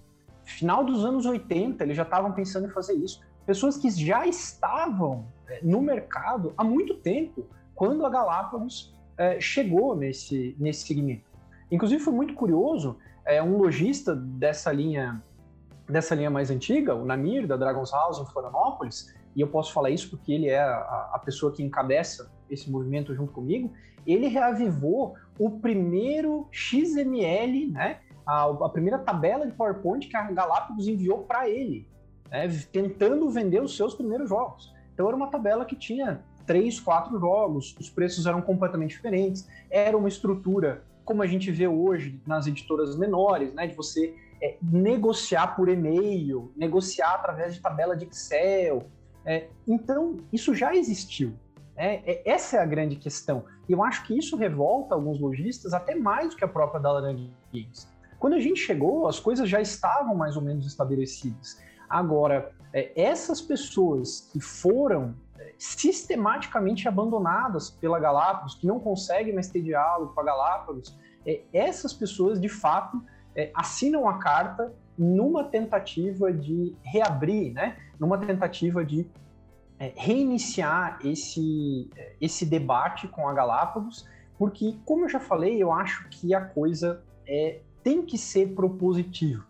[0.42, 3.20] Final dos anos 80, eles já estavam pensando em fazer isso.
[3.48, 9.96] Pessoas que já estavam eh, no mercado há muito tempo, quando a Galápagos eh, chegou
[9.96, 11.24] nesse, nesse segmento.
[11.70, 15.22] Inclusive, foi muito curioso, é, um lojista dessa linha
[15.88, 19.88] dessa linha mais antiga, o Namir, da Dragon's House, em Florianópolis, e eu posso falar
[19.88, 23.72] isso porque ele é a, a pessoa que encabeça esse movimento junto comigo,
[24.06, 30.86] ele reavivou o primeiro XML, né, a, a primeira tabela de PowerPoint que a Galápagos
[30.86, 31.88] enviou para ele,
[32.30, 34.72] né, tentando vender os seus primeiros jogos.
[34.94, 39.96] Então era uma tabela que tinha três, quatro jogos, os preços eram completamente diferentes, era
[39.96, 45.56] uma estrutura como a gente vê hoje nas editoras menores, né, de você é, negociar
[45.56, 48.86] por e-mail, negociar através de tabela de Excel,
[49.28, 51.34] é, então, isso já existiu.
[51.76, 52.02] Né?
[52.06, 53.44] É, essa é a grande questão.
[53.68, 56.92] E eu acho que isso revolta alguns lojistas até mais do que a própria da
[56.92, 57.86] Laranja Games.
[58.18, 61.60] Quando a gente chegou, as coisas já estavam mais ou menos estabelecidas.
[61.88, 69.48] Agora, é, essas pessoas que foram é, sistematicamente abandonadas pela Galápagos, que não conseguem mais
[69.48, 70.96] ter diálogo com a Galápagos,
[71.26, 73.02] é, essas pessoas, de fato,
[73.54, 77.76] assinam a carta numa tentativa de reabrir, né?
[78.00, 79.08] numa tentativa de
[79.94, 81.88] reiniciar esse,
[82.20, 87.00] esse debate com a Galápagos, porque, como eu já falei, eu acho que a coisa
[87.24, 89.44] é, tem que ser propositiva.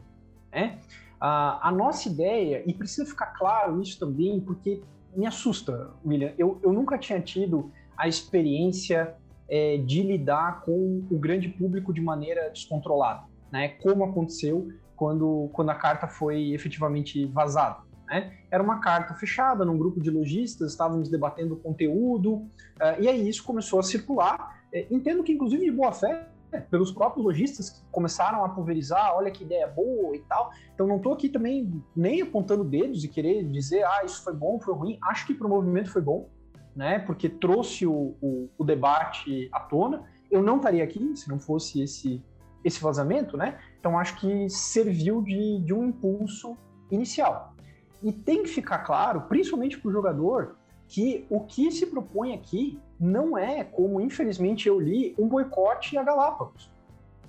[0.52, 0.78] Né?
[1.20, 4.82] A, a nossa ideia, e precisa ficar claro isso também, porque
[5.14, 9.16] me assusta, William, eu, eu nunca tinha tido a experiência
[9.48, 13.68] é, de lidar com o grande público de maneira descontrolada, né?
[13.68, 17.78] Como aconteceu quando, quando a carta foi efetivamente vazada.
[18.06, 18.32] Né?
[18.50, 23.44] Era uma carta fechada num grupo de lojistas, estávamos debatendo conteúdo, uh, e aí isso
[23.44, 24.60] começou a circular.
[24.72, 26.28] Uh, entendo que, inclusive, de boa fé,
[26.70, 30.50] pelos próprios lojistas que começaram a pulverizar, olha que ideia boa e tal.
[30.74, 34.60] Então não estou aqui também nem apontando dedos e querer dizer, ah, isso foi bom,
[34.60, 34.98] foi ruim.
[35.02, 36.28] Acho que para o movimento foi bom,
[36.74, 36.98] né?
[37.00, 40.04] Porque trouxe o, o, o debate à tona.
[40.30, 42.22] Eu não estaria aqui se não fosse esse
[42.64, 43.58] esse vazamento, né?
[43.78, 46.56] Então acho que serviu de, de um impulso
[46.90, 47.54] inicial.
[48.02, 50.56] E tem que ficar claro, principalmente para o jogador,
[50.86, 56.02] que o que se propõe aqui não é, como infelizmente eu li, um boicote a
[56.02, 56.70] Galápagos.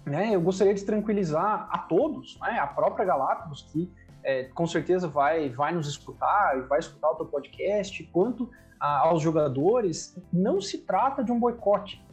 [0.06, 0.34] Né?
[0.34, 2.58] Eu gostaria de tranquilizar a todos, né?
[2.60, 3.92] a própria Galápagos, que
[4.24, 9.08] é, com certeza vai, vai nos escutar e vai escutar o teu podcast, quanto a,
[9.08, 12.04] aos jogadores, não se trata de um boicote.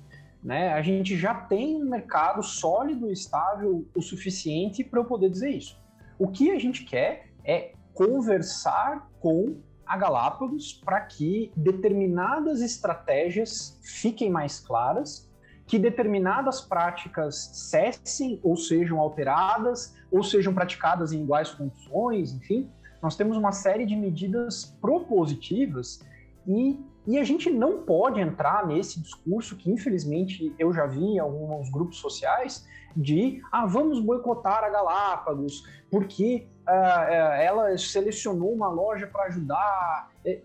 [0.43, 0.73] Né?
[0.73, 5.81] A gente já tem um mercado sólido, estável o suficiente para eu poder dizer isso.
[6.19, 14.31] O que a gente quer é conversar com a Galápagos para que determinadas estratégias fiquem
[14.31, 15.31] mais claras,
[15.67, 22.71] que determinadas práticas cessem ou sejam alteradas, ou sejam praticadas em iguais condições, enfim.
[23.03, 26.01] Nós temos uma série de medidas propositivas
[26.47, 31.19] e e a gente não pode entrar nesse discurso que, infelizmente, eu já vi em
[31.21, 39.07] alguns grupos sociais de ah, vamos boicotar a Galápagos porque uh, ela selecionou uma loja
[39.07, 40.11] para ajudar.
[40.25, 40.41] É,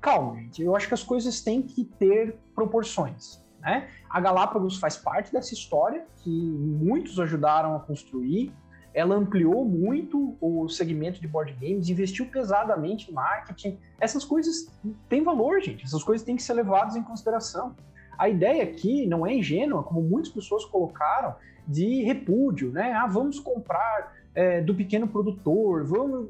[0.00, 0.62] calma, gente.
[0.62, 3.44] Eu acho que as coisas têm que ter proporções.
[3.60, 3.88] Né?
[4.08, 8.52] A Galápagos faz parte dessa história que muitos ajudaram a construir
[8.98, 13.78] ela ampliou muito o segmento de board games, investiu pesadamente em marketing.
[14.00, 14.68] Essas coisas
[15.08, 15.84] têm valor, gente.
[15.84, 17.76] Essas coisas têm que ser levadas em consideração.
[18.18, 22.92] A ideia aqui não é ingênua, como muitas pessoas colocaram, de repúdio, né?
[22.92, 26.28] Ah, vamos comprar é, do pequeno produtor, vamos.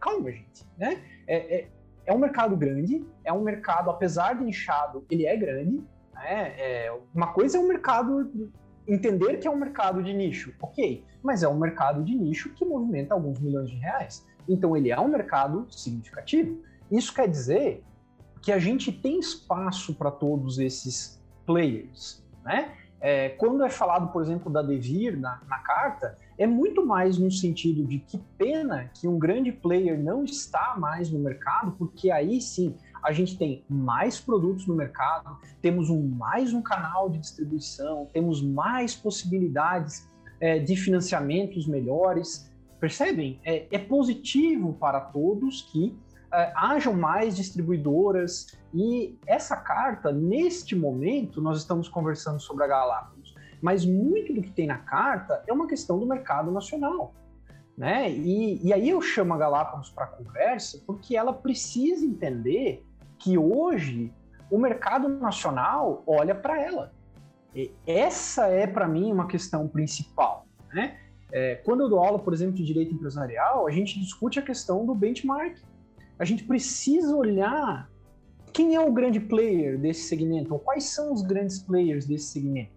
[0.00, 1.00] Calma, gente, né?
[1.24, 1.68] É, é,
[2.04, 5.80] é, um mercado grande, é um mercado, apesar de inchado, ele é grande.
[6.12, 6.54] Né?
[6.58, 8.52] É, uma coisa é um mercado
[8.88, 12.64] entender que é um mercado de nicho, ok, mas é um mercado de nicho que
[12.64, 14.26] movimenta alguns milhões de reais.
[14.48, 16.60] Então ele é um mercado significativo.
[16.90, 17.84] Isso quer dizer
[18.42, 22.72] que a gente tem espaço para todos esses players, né?
[23.00, 27.30] É, quando é falado, por exemplo, da Devir na, na, carta, é muito mais no
[27.30, 32.40] sentido de que pena que um grande player não está mais no mercado, porque aí
[32.40, 38.08] sim a gente tem mais produtos no mercado, temos um, mais um canal de distribuição,
[38.12, 40.08] temos mais possibilidades
[40.40, 42.50] é, de financiamentos melhores.
[42.80, 43.38] Percebem?
[43.44, 45.96] É, é positivo para todos que
[46.32, 53.13] é, hajam mais distribuidoras e essa carta, neste momento, nós estamos conversando sobre a Galápagos,
[53.64, 57.14] mas muito do que tem na carta é uma questão do mercado nacional.
[57.78, 58.12] Né?
[58.12, 62.84] E, e aí eu chamo a Galápagos para conversa porque ela precisa entender
[63.18, 64.12] que hoje
[64.50, 66.92] o mercado nacional olha para ela.
[67.86, 70.46] essa é, para mim, uma questão principal.
[70.70, 70.98] Né?
[71.32, 74.84] É, quando eu dou aula, por exemplo, de direito empresarial, a gente discute a questão
[74.84, 75.56] do benchmark.
[76.18, 77.90] A gente precisa olhar
[78.52, 82.73] quem é o grande player desse segmento, ou quais são os grandes players desse segmento.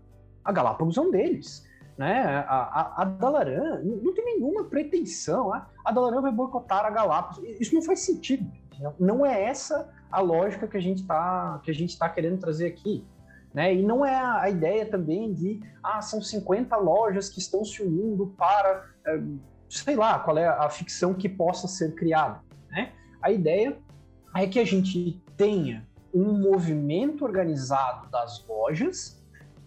[0.48, 1.68] A Galápagos é um deles.
[1.98, 2.46] Né?
[2.48, 5.54] A, a, a Dalaran não tem nenhuma pretensão.
[5.54, 7.44] A, a Dalaran vai boicotar a Galápagos.
[7.60, 8.50] Isso não faz sentido.
[8.98, 11.60] Não é essa a lógica que a gente está
[12.00, 13.06] tá querendo trazer aqui.
[13.54, 13.76] Né?
[13.76, 18.28] E não é a ideia também de, ah, são 50 lojas que estão se unindo
[18.38, 19.20] para, é,
[19.68, 22.40] sei lá, qual é a ficção que possa ser criada.
[22.70, 22.94] Né?
[23.22, 23.78] A ideia
[24.34, 29.17] é que a gente tenha um movimento organizado das lojas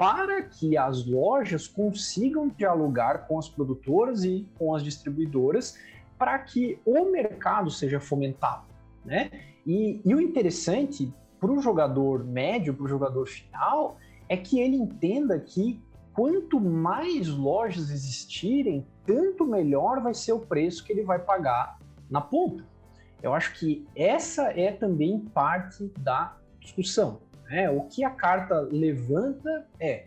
[0.00, 5.78] para que as lojas consigam dialogar com as produtoras e com as distribuidoras
[6.18, 8.64] para que o mercado seja fomentado,
[9.04, 9.30] né?
[9.66, 14.76] E, e o interessante para o jogador médio, para o jogador final, é que ele
[14.76, 15.78] entenda que
[16.14, 21.78] quanto mais lojas existirem, tanto melhor vai ser o preço que ele vai pagar
[22.10, 22.64] na ponta.
[23.22, 27.20] Eu acho que essa é também parte da discussão.
[27.50, 27.68] Né?
[27.68, 30.06] O que a carta levanta é: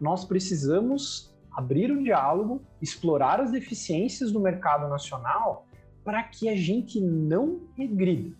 [0.00, 5.66] nós precisamos abrir um diálogo, explorar as deficiências do mercado nacional
[6.04, 8.36] para que a gente não regrida.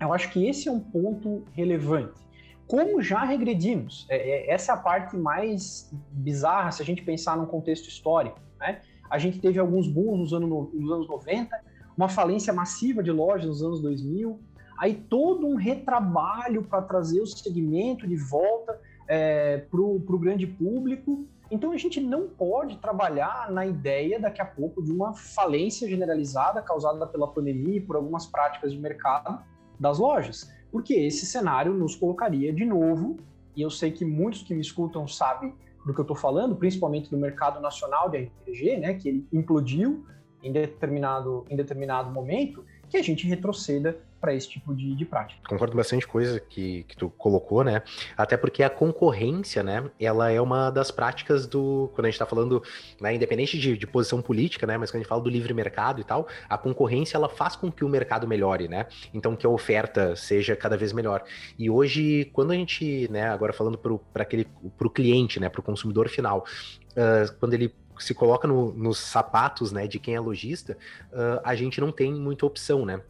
[0.00, 2.24] Eu acho que esse é um ponto relevante.
[2.66, 7.36] Como já regredimos, é, é, essa é a parte mais bizarra se a gente pensar
[7.36, 8.40] num contexto histórico.
[8.58, 8.80] Né?
[9.10, 11.60] A gente teve alguns booms nos anos, nos anos 90,
[11.96, 14.40] uma falência massiva de lojas nos anos 2000,
[14.78, 21.26] aí todo um retrabalho para trazer o segmento de volta é, para o grande público.
[21.50, 26.62] Então a gente não pode trabalhar na ideia daqui a pouco de uma falência generalizada
[26.62, 29.38] causada pela pandemia e por algumas práticas de mercado
[29.78, 33.18] das lojas, porque esse cenário nos colocaria de novo,
[33.56, 37.10] e eu sei que muitos que me escutam sabem do que eu estou falando, principalmente
[37.10, 40.04] do mercado nacional de RPG, né, que ele implodiu
[40.42, 45.38] em determinado, em determinado momento, que a gente retroceda para esse tipo de, de prática.
[45.46, 47.82] Concordo bastante coisa que, que tu colocou, né?
[48.16, 49.90] Até porque a concorrência, né?
[50.00, 51.90] Ela é uma das práticas do.
[51.94, 52.62] Quando a gente está falando,
[52.98, 54.78] né, independente de, de, posição política, né?
[54.78, 57.70] Mas quando a gente fala do livre mercado e tal, a concorrência ela faz com
[57.70, 58.86] que o mercado melhore, né?
[59.12, 61.22] Então que a oferta seja cada vez melhor.
[61.58, 65.60] E hoje, quando a gente, né, agora falando para aquele para o cliente, né, para
[65.60, 66.46] o consumidor final,
[66.92, 70.78] uh, quando ele se coloca no, nos sapatos né, de quem é lojista,
[71.12, 73.02] uh, a gente não tem muita opção, né?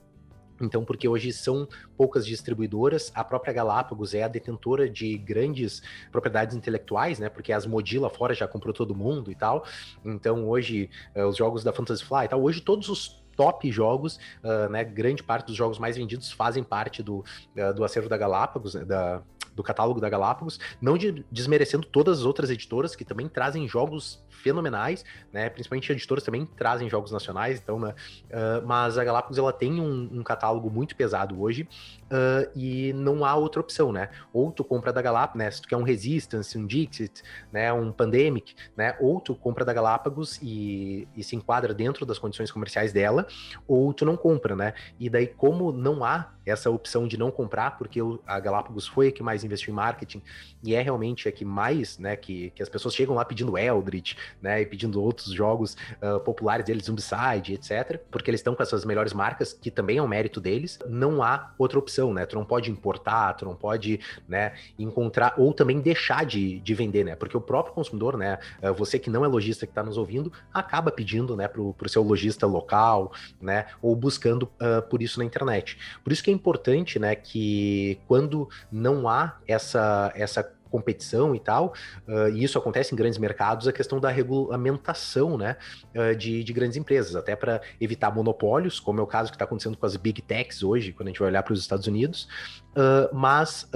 [0.61, 6.57] Então, porque hoje são poucas distribuidoras, a própria Galápagos é a detentora de grandes propriedades
[6.57, 7.29] intelectuais, né?
[7.29, 9.64] Porque as Modila fora já comprou todo mundo e tal.
[10.05, 14.18] Então, hoje, uh, os jogos da Fantasy Fly e tal, hoje todos os top jogos,
[14.42, 14.85] uh, né?
[14.85, 17.18] Grande parte dos jogos mais vendidos fazem parte do,
[17.57, 19.23] uh, do acervo da Galápagos, né, da,
[19.55, 24.23] do catálogo da Galápagos, não de, desmerecendo todas as outras editoras que também trazem jogos
[24.29, 25.49] fenomenais, né?
[25.49, 27.94] Principalmente editoras também trazem jogos nacionais, então, né?
[28.27, 31.66] Uh, mas a Galápagos ela tem um, um catálogo muito pesado hoje
[32.05, 34.11] uh, e não há outra opção, né?
[34.33, 35.51] Ou tu compra da Galápagos, né?
[35.51, 37.73] Se tu quer um Resistance, um Dixit, né?
[37.73, 38.97] Um Pandemic, né?
[39.01, 43.24] Ou tu compra da Galápagos e, e se enquadra dentro das condições comerciais dela,
[43.67, 44.75] ou tu não compra, né?
[44.99, 49.13] E daí, como não há essa opção de não comprar, porque a Galápagos foi a
[49.13, 50.23] que mais investiu em marketing
[50.63, 54.17] e é realmente a que mais, né, que, que as pessoas chegam lá pedindo Eldritch,
[54.41, 58.85] né, e pedindo outros jogos uh, populares deles, Zombicide, etc, porque eles estão com essas
[58.85, 62.45] melhores marcas, que também é um mérito deles, não há outra opção, né, tu não
[62.45, 67.37] pode importar, tu não pode, né, encontrar, ou também deixar de, de vender, né, porque
[67.37, 70.91] o próprio consumidor, né, uh, você que não é lojista que está nos ouvindo, acaba
[70.91, 75.79] pedindo, né, pro, pro seu lojista local, né, ou buscando uh, por isso na internet.
[76.03, 80.42] Por isso que é importante, né, que quando não há essa, essa
[80.74, 81.72] competição e tal,
[82.09, 85.57] uh, e isso acontece em grandes mercados, a questão da regulamentação né,
[85.94, 89.44] uh, de, de, grandes empresas, até para evitar monopólios, como é o caso que está
[89.44, 92.27] acontecendo com as big techs hoje, quando a gente vai olhar para os Estados Unidos.
[92.70, 93.70] Uh, mas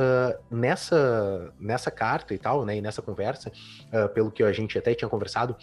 [0.51, 3.53] nessa, nessa carta e tal, né, e nessa conversa,
[4.13, 5.57] pelo que a gente até tinha conversado,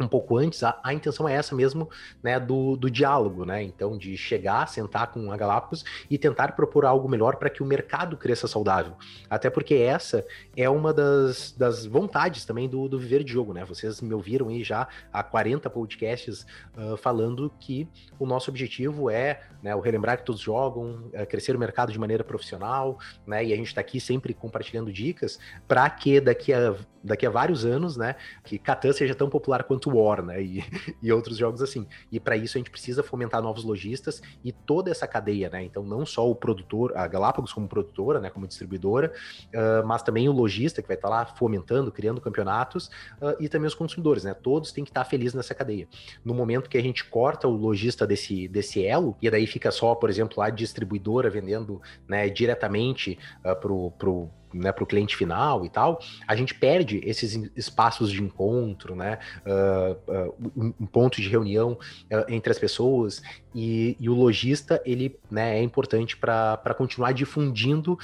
[0.00, 1.88] um pouco antes, a, a, intenção é essa mesmo,
[2.22, 6.84] né, do, do diálogo, né, então de chegar, sentar com a Galápagos e tentar propor
[6.84, 8.94] algo melhor para que o mercado cresça saudável,
[9.28, 10.24] até porque essa
[10.56, 14.48] é uma das, das vontades também do, do Viver de Jogo, né, vocês me ouviram
[14.48, 20.18] aí já há 40 podcasts uh, falando que o nosso objetivo é, né, o relembrar
[20.18, 23.80] que todos jogam, uh, crescer o mercado de maneira profissional, né, e a gente está
[23.80, 28.92] aqui sempre compartilhando dicas para que daqui a, daqui a vários anos, né, que Catan
[28.92, 30.42] seja tão popular quanto Hunt War, né?
[30.42, 30.64] E,
[31.02, 31.86] e outros jogos assim.
[32.10, 35.64] E para isso a gente precisa fomentar novos lojistas e toda essa cadeia, né?
[35.64, 38.30] Então, não só o produtor, a Galápagos como produtora, né?
[38.30, 39.12] Como distribuidora,
[39.48, 42.86] uh, mas também o lojista que vai estar tá lá fomentando, criando campeonatos
[43.20, 44.34] uh, e também os consumidores, né?
[44.34, 45.88] Todos têm que estar tá felizes nessa cadeia.
[46.24, 49.94] No momento que a gente corta o lojista desse, desse elo, e daí fica só,
[49.94, 55.64] por exemplo, a distribuidora vendendo né, diretamente uh, pro, pro né, para o cliente final
[55.64, 61.28] e tal, a gente perde esses espaços de encontro, né, uh, uh, um, ponto de
[61.28, 63.22] reunião uh, entre as pessoas
[63.54, 67.98] e, e, o lojista ele né, é importante para continuar difundindo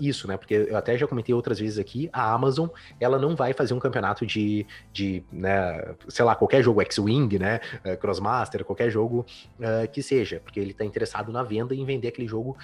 [0.00, 3.52] isso, né, porque eu até já comentei outras vezes aqui, a Amazon ela não vai
[3.52, 7.60] fazer um campeonato de, de né, sei lá, qualquer jogo X-Wing, né,
[8.00, 9.26] Crossmaster, qualquer jogo
[9.92, 12.56] que seja, porque ele está interessado na venda e em vender aquele jogo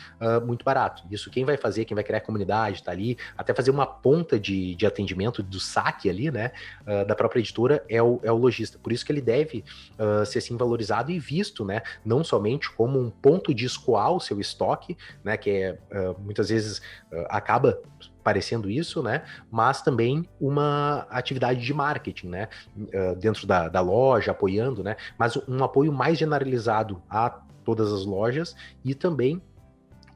[0.47, 1.03] muito barato.
[1.11, 4.39] Isso quem vai fazer, quem vai criar a comunidade, está ali, até fazer uma ponta
[4.39, 8.37] de, de atendimento do saque ali, né, uh, da própria editora é o, é o
[8.37, 8.79] lojista.
[8.79, 9.65] Por isso que ele deve
[9.99, 14.21] uh, ser assim valorizado e visto, né, não somente como um ponto de escoar o
[14.21, 16.81] seu estoque, né, que é uh, muitas vezes
[17.29, 17.79] acaba
[18.23, 19.23] parecendo isso, né?
[19.51, 22.49] Mas também uma atividade de marketing, né?
[22.77, 24.97] Uh, dentro da, da, loja, apoiando, né?
[25.19, 27.31] Mas um apoio mais generalizado a
[27.65, 29.43] todas as lojas e também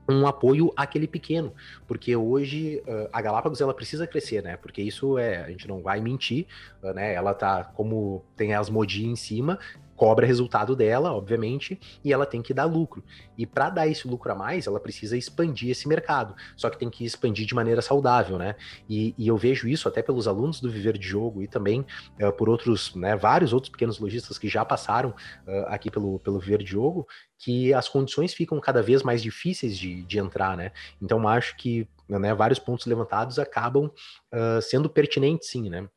[0.09, 1.53] um apoio àquele pequeno,
[1.87, 4.57] porque hoje uh, a Galápagos ela precisa crescer, né?
[4.57, 6.47] Porque isso é, a gente não vai mentir,
[6.83, 7.14] uh, né?
[7.14, 9.59] Ela tá como tem as modi em cima,
[9.97, 13.03] cobra resultado dela, obviamente, e ela tem que dar lucro.
[13.37, 16.35] E para dar esse lucro a mais, ela precisa expandir esse mercado.
[16.57, 18.55] Só que tem que expandir de maneira saudável, né?
[18.89, 21.85] E, e eu vejo isso até pelos alunos do Viver de Jogo e também
[22.21, 26.39] uh, por outros, né, vários outros pequenos lojistas que já passaram uh, aqui pelo, pelo
[26.39, 27.07] Viver de Jogo,
[27.39, 30.73] que as condições ficam cada vez mais difíceis de, de entrar, né?
[31.01, 35.89] Então acho que né, vários pontos levantados acabam uh, sendo pertinentes, sim, né?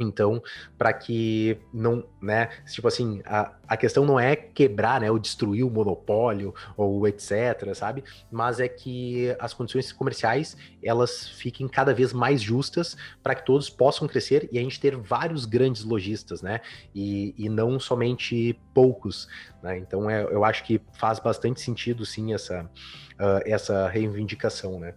[0.00, 0.42] Então,
[0.78, 5.62] para que não, né, tipo assim, a, a questão não é quebrar, né, ou destruir
[5.62, 8.02] o monopólio ou etc, sabe?
[8.30, 13.68] Mas é que as condições comerciais, elas fiquem cada vez mais justas para que todos
[13.68, 16.60] possam crescer e a gente ter vários grandes lojistas, né?
[16.94, 19.28] E, e não somente poucos,
[19.62, 19.78] né?
[19.78, 24.94] Então, é, eu acho que faz bastante sentido, sim, essa, uh, essa reivindicação, né?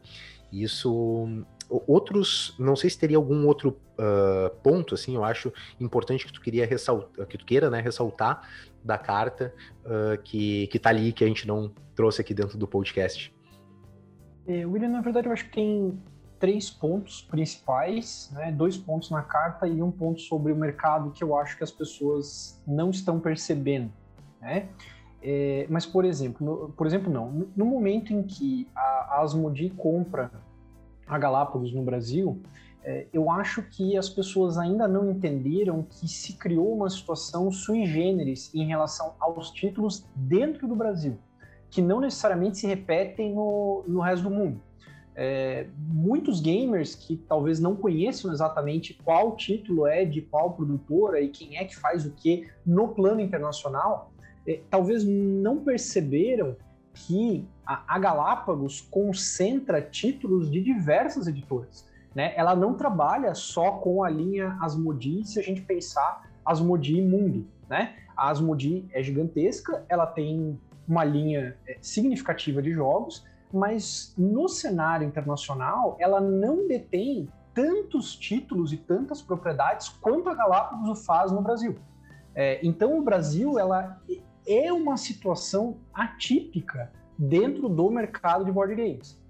[0.54, 1.46] Isso
[1.88, 6.42] outros, não sei se teria algum outro uh, ponto, assim, eu acho importante que tu
[6.42, 8.48] queria ressaltar, que tu queira, né, ressaltar
[8.84, 9.54] da carta
[9.86, 13.34] uh, que, que tá ali, que a gente não trouxe aqui dentro do podcast.
[14.46, 15.98] É, William, na verdade, eu acho que tem
[16.40, 21.24] três pontos principais, né, dois pontos na carta e um ponto sobre o mercado que
[21.24, 23.92] eu acho que as pessoas não estão percebendo,
[24.42, 24.70] né?
[25.26, 27.48] É, mas, por exemplo, no, por exemplo, não.
[27.56, 29.26] No momento em que a, a
[29.78, 30.30] compra
[31.08, 32.42] a Galápagos no Brasil,
[32.84, 37.86] é, eu acho que as pessoas ainda não entenderam que se criou uma situação sui
[37.86, 41.18] generis em relação aos títulos dentro do Brasil,
[41.70, 44.62] que não necessariamente se repetem no, no resto do mundo.
[45.16, 51.30] É, muitos gamers que talvez não conheçam exatamente qual título é de qual produtora e
[51.30, 54.12] quem é que faz o que no plano internacional,
[54.46, 56.58] é, talvez não perceberam
[56.94, 61.88] que a, Galápagos concentra títulos de diversas editoras.
[62.14, 62.34] Né?
[62.36, 67.48] Ela não trabalha só com a linha Asmodee, se a gente pensar Asmodee Mundo.
[67.70, 67.96] Né?
[68.16, 75.08] A Asmodee é gigantesca, ela tem uma linha é, significativa de jogos, mas no cenário
[75.08, 81.42] internacional ela não detém tantos títulos e tantas propriedades quanto a Galápagos o faz no
[81.42, 81.78] Brasil.
[82.36, 84.02] É, então o Brasil ela
[84.46, 89.22] é uma situação atípica dentro do mercado de board games.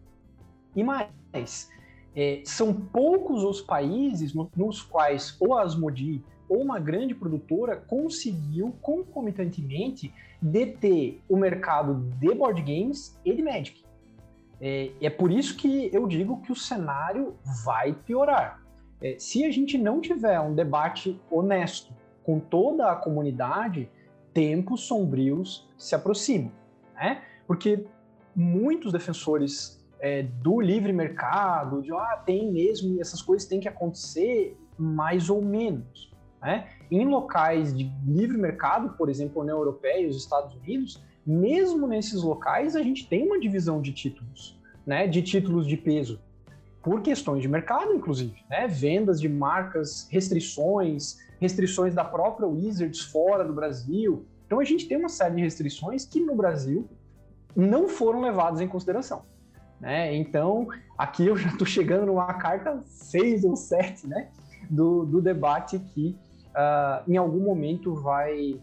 [0.76, 1.70] E mais,
[2.16, 7.76] é, são poucos os países no, nos quais ou a Asmodee ou uma grande produtora
[7.76, 13.84] conseguiu concomitantemente deter o mercado de board games e de Magic.
[14.62, 18.62] É, é por isso que eu digo que o cenário vai piorar.
[19.02, 21.94] É, se a gente não tiver um debate honesto
[22.24, 23.90] com toda a comunidade,
[24.34, 26.52] tempos sombrios se aproximam.
[26.96, 27.22] Né?
[27.48, 27.86] Porque
[28.36, 34.58] muitos defensores é, do livre mercado, de ah, tem mesmo, essas coisas têm que acontecer,
[34.78, 36.12] mais ou menos.
[36.42, 36.68] Né?
[36.92, 41.88] Em locais de livre mercado, por exemplo, a União Europeia e os Estados Unidos, mesmo
[41.88, 45.08] nesses locais, a gente tem uma divisão de títulos, né?
[45.08, 46.20] de títulos de peso,
[46.82, 48.68] por questões de mercado, inclusive, né?
[48.68, 54.26] vendas de marcas, restrições, restrições da própria Wizards fora do Brasil.
[54.46, 56.90] Então a gente tem uma série de restrições que no Brasil
[57.56, 59.24] não foram levados em consideração.
[59.80, 60.16] Né?
[60.16, 64.30] Então, aqui eu já estou chegando numa carta 6 ou 7 né?
[64.70, 66.18] do, do debate que
[66.50, 68.62] uh, em algum momento vai,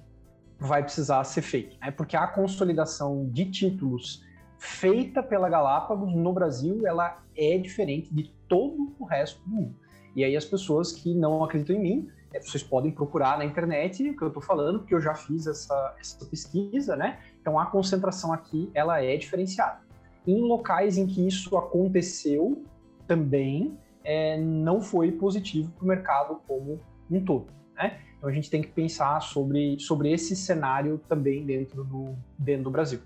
[0.59, 1.91] vai precisar ser feito, né?
[1.91, 4.25] porque a consolidação de títulos
[4.59, 9.75] feita pela Galápagos no Brasil, ela é diferente de todo o resto do mundo.
[10.15, 14.09] E aí as pessoas que não acreditam em mim, é, vocês podem procurar na internet
[14.09, 17.19] o que eu estou falando, porque eu já fiz essa, essa pesquisa, né?
[17.41, 19.81] Então a concentração aqui, ela é diferenciada.
[20.27, 22.65] Em locais em que isso aconteceu
[23.07, 26.81] também, é, não foi positivo para o mercado como
[27.11, 27.47] um todo.
[27.75, 28.01] Né?
[28.17, 32.71] Então a gente tem que pensar sobre, sobre esse cenário também dentro do, dentro do
[32.71, 33.01] Brasil.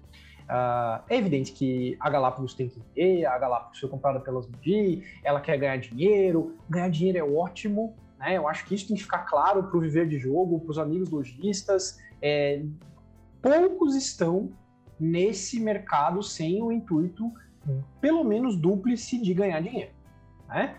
[0.44, 5.02] Uh, é evidente que a Galápagos tem que ver, a Galápagos foi comprada pelas Mundi,
[5.22, 8.36] ela quer ganhar dinheiro, ganhar dinheiro é ótimo, né?
[8.36, 10.78] Eu acho que isso tem que ficar claro para o viver de jogo, para os
[10.78, 11.98] amigos lojistas.
[12.20, 12.62] É,
[13.40, 14.50] poucos estão
[15.00, 17.32] nesse mercado sem o intuito,
[18.00, 19.92] pelo menos dúplice, de ganhar dinheiro.
[20.48, 20.76] Né?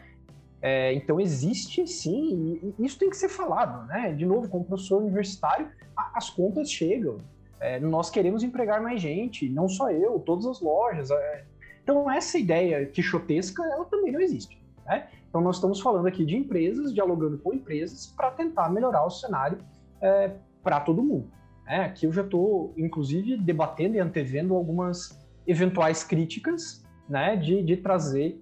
[0.61, 4.13] É, então existe sim, e isso tem que ser falado, né?
[4.13, 5.69] De novo, como professor universitário,
[6.13, 7.17] as contas chegam.
[7.65, 11.09] É, nós queremos empregar mais gente, não só eu, todas as lojas.
[11.09, 11.45] É.
[11.83, 14.61] Então essa ideia quixotesca, ela também não existe.
[14.85, 15.07] Né?
[15.27, 19.57] Então nós estamos falando aqui de empresas, dialogando com empresas para tentar melhorar o cenário
[19.99, 21.27] é, para todo mundo.
[21.65, 21.85] Né?
[21.85, 28.39] Aqui eu já estou, inclusive, debatendo e antevendo algumas eventuais críticas né, de, de trazer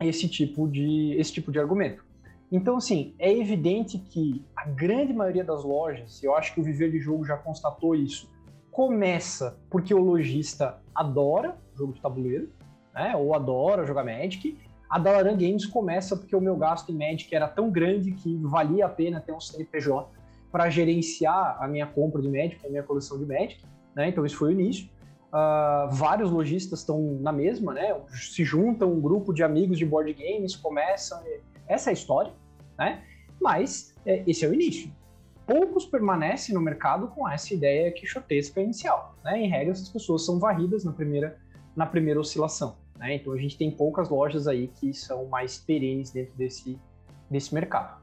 [0.00, 2.04] esse tipo de, esse tipo de argumento.
[2.50, 6.90] Então, assim, é evidente que a grande maioria das lojas, eu acho que o Viver
[6.90, 8.28] de Jogo já constatou isso,
[8.78, 12.48] começa porque o lojista adora jogo de tabuleiro,
[12.94, 14.56] né, ou adora jogar Magic.
[14.88, 18.86] A Dalaran Games começa porque o meu gasto em Magic era tão grande que valia
[18.86, 20.08] a pena ter um CNPJ
[20.52, 23.60] para gerenciar a minha compra de Magic, a minha coleção de Magic.
[23.96, 24.10] Né?
[24.10, 24.88] Então, isso foi o início.
[25.26, 28.00] Uh, vários lojistas estão na mesma, né?
[28.12, 31.20] Se juntam um grupo de amigos de board games, começam.
[31.66, 32.32] Essa é a história,
[32.78, 33.02] né?
[33.40, 34.88] Mas é, esse é o início.
[35.48, 39.16] Poucos permanecem no mercado com essa ideia quixotesca inicial.
[39.24, 39.40] Né?
[39.40, 41.38] Em regra, essas pessoas são varridas na primeira,
[41.74, 42.76] na primeira oscilação.
[42.98, 43.14] Né?
[43.14, 46.78] Então a gente tem poucas lojas aí que são mais perenes dentro desse,
[47.30, 47.98] desse mercado.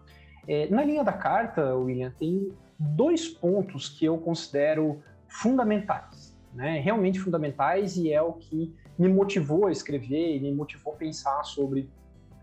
[0.48, 7.20] É, na linha da carta, William, tem dois pontos que eu considero fundamentais né, realmente
[7.20, 11.90] fundamentais e é o que me motivou a escrever e me motivou a pensar sobre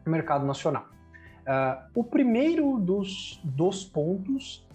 [0.07, 0.87] o mercado nacional.
[1.41, 4.69] Uh, o primeiro dos, dos pontos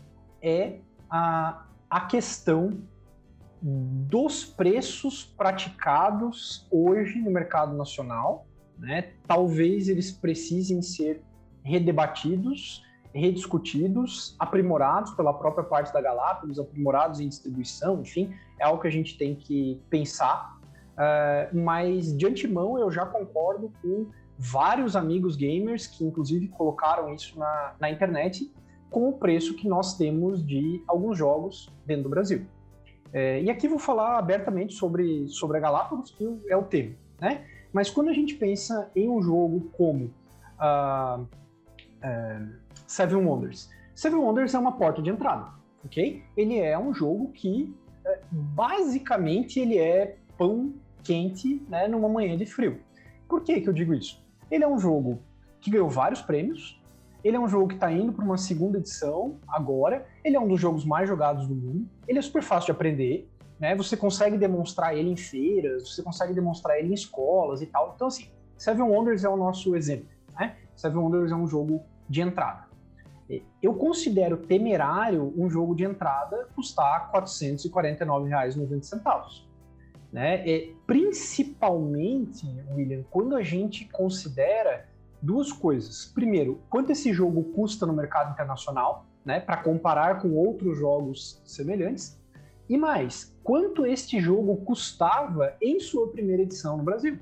[0.47, 0.79] é
[1.09, 2.81] a, a questão
[3.61, 8.45] dos preços praticados hoje no mercado nacional.
[8.77, 9.13] Né?
[9.27, 11.23] Talvez eles precisem ser
[11.63, 18.87] redebatidos rediscutidos, aprimorados pela própria parte da Galápagos, aprimorados em distribuição, enfim, é algo que
[18.87, 20.57] a gente tem que pensar.
[20.93, 27.37] Uh, mas de antemão eu já concordo com vários amigos gamers que inclusive colocaram isso
[27.37, 28.51] na, na internet
[28.89, 32.45] com o preço que nós temos de alguns jogos dentro do Brasil.
[33.13, 37.45] É, e aqui vou falar abertamente sobre, sobre a Galápagos, que é o tema, né?
[37.71, 40.05] Mas quando a gente pensa em um jogo como
[40.59, 43.69] uh, uh, Seven Wonders.
[43.95, 45.51] Seven Wonders é uma porta de entrada,
[45.85, 46.23] ok?
[46.35, 47.73] Ele é um jogo que,
[48.05, 50.73] é, basicamente, ele é pão
[51.03, 52.79] quente né, numa manhã de frio.
[53.27, 54.23] Por que, que eu digo isso?
[54.49, 55.19] Ele é um jogo
[55.59, 56.81] que ganhou vários prêmios,
[57.27, 60.47] ele é um jogo que está indo para uma segunda edição agora, ele é um
[60.47, 63.75] dos jogos mais jogados do mundo, ele é super fácil de aprender, né?
[63.75, 67.93] Você consegue demonstrar ele em feiras, você consegue demonstrar ele em escolas e tal.
[67.95, 70.07] Então, assim, Seven Wonders é o nosso exemplo,
[70.39, 70.55] né?
[70.75, 72.67] Seven Wonders é um jogo de entrada.
[73.61, 79.45] Eu considero temerário um jogo de entrada custar R$ 449,90.
[80.13, 80.47] Né?
[80.47, 84.87] E, principalmente, William, quando a gente considera
[85.21, 86.11] duas coisas.
[86.13, 92.17] Primeiro, quanto esse jogo custa no mercado internacional, né, para comparar com outros jogos semelhantes.
[92.69, 97.19] E mais, quanto este jogo custava em sua primeira edição no Brasil.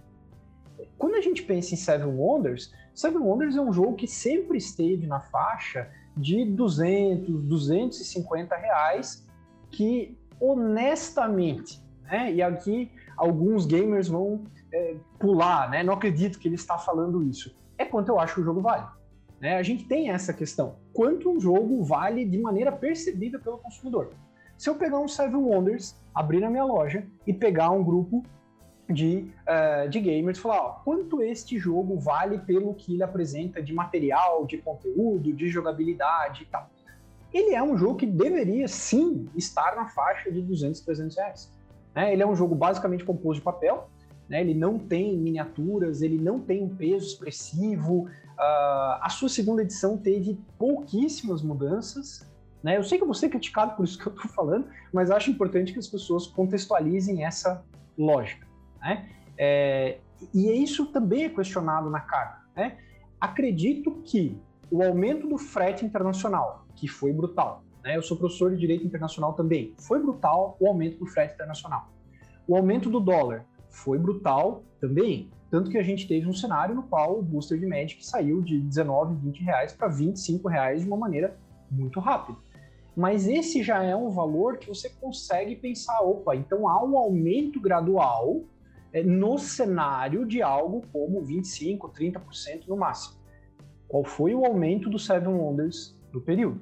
[1.00, 5.08] Quando a gente pensa em Seven Wonders, Seven Wonders é um jogo que sempre esteve
[5.08, 9.28] na faixa de 200, 250 reais,
[9.72, 16.56] que honestamente, né, e aqui alguns gamers vão é, pular, né, não acredito que ele
[16.56, 18.86] está falando isso, é quanto eu acho que o jogo vale.
[19.39, 19.57] Né?
[19.57, 24.11] A gente tem essa questão, quanto um jogo vale de maneira percebida pelo consumidor.
[24.57, 28.23] Se eu pegar um Seven Wonders, abrir na minha loja e pegar um grupo
[28.89, 33.73] de, uh, de gamers, falar ó, quanto este jogo vale pelo que ele apresenta de
[33.73, 36.69] material, de conteúdo, de jogabilidade e tal.
[37.34, 41.51] Ele é um jogo que deveria sim estar na faixa de 200, 300 reais.
[41.93, 42.13] Né?
[42.13, 43.89] Ele é um jogo basicamente composto de papel,
[44.30, 44.41] né?
[44.41, 48.03] ele não tem miniaturas, ele não tem um peso expressivo.
[48.03, 52.30] Uh, a sua segunda edição teve pouquíssimas mudanças,
[52.63, 52.78] Né?
[52.78, 55.30] Eu sei que eu vou ser criticado por isso que eu estou falando, mas acho
[55.30, 57.63] importante que as pessoas contextualizem essa
[57.95, 58.47] lógica.
[58.82, 59.07] Né?
[59.38, 59.99] É,
[60.34, 62.41] e isso também é questionado na carta.
[62.55, 62.78] Né?
[63.21, 64.36] Acredito que
[64.71, 67.95] o aumento do frete internacional, que foi brutal, né?
[67.95, 71.88] eu sou professor de Direito Internacional também, foi brutal o aumento do frete internacional.
[72.47, 73.45] O aumento do dólar
[73.76, 77.65] foi brutal também, tanto que a gente teve um cenário no qual o booster de
[77.65, 81.38] Magic saiu de 19, 20 reais para 25 reais de uma maneira
[81.69, 82.38] muito rápida.
[82.95, 87.59] Mas esse já é um valor que você consegue pensar, opa, então há um aumento
[87.59, 88.43] gradual
[88.93, 93.17] é, no cenário de algo como 25, 30% no máximo.
[93.89, 96.61] Qual foi o aumento do Seven Wonders no período?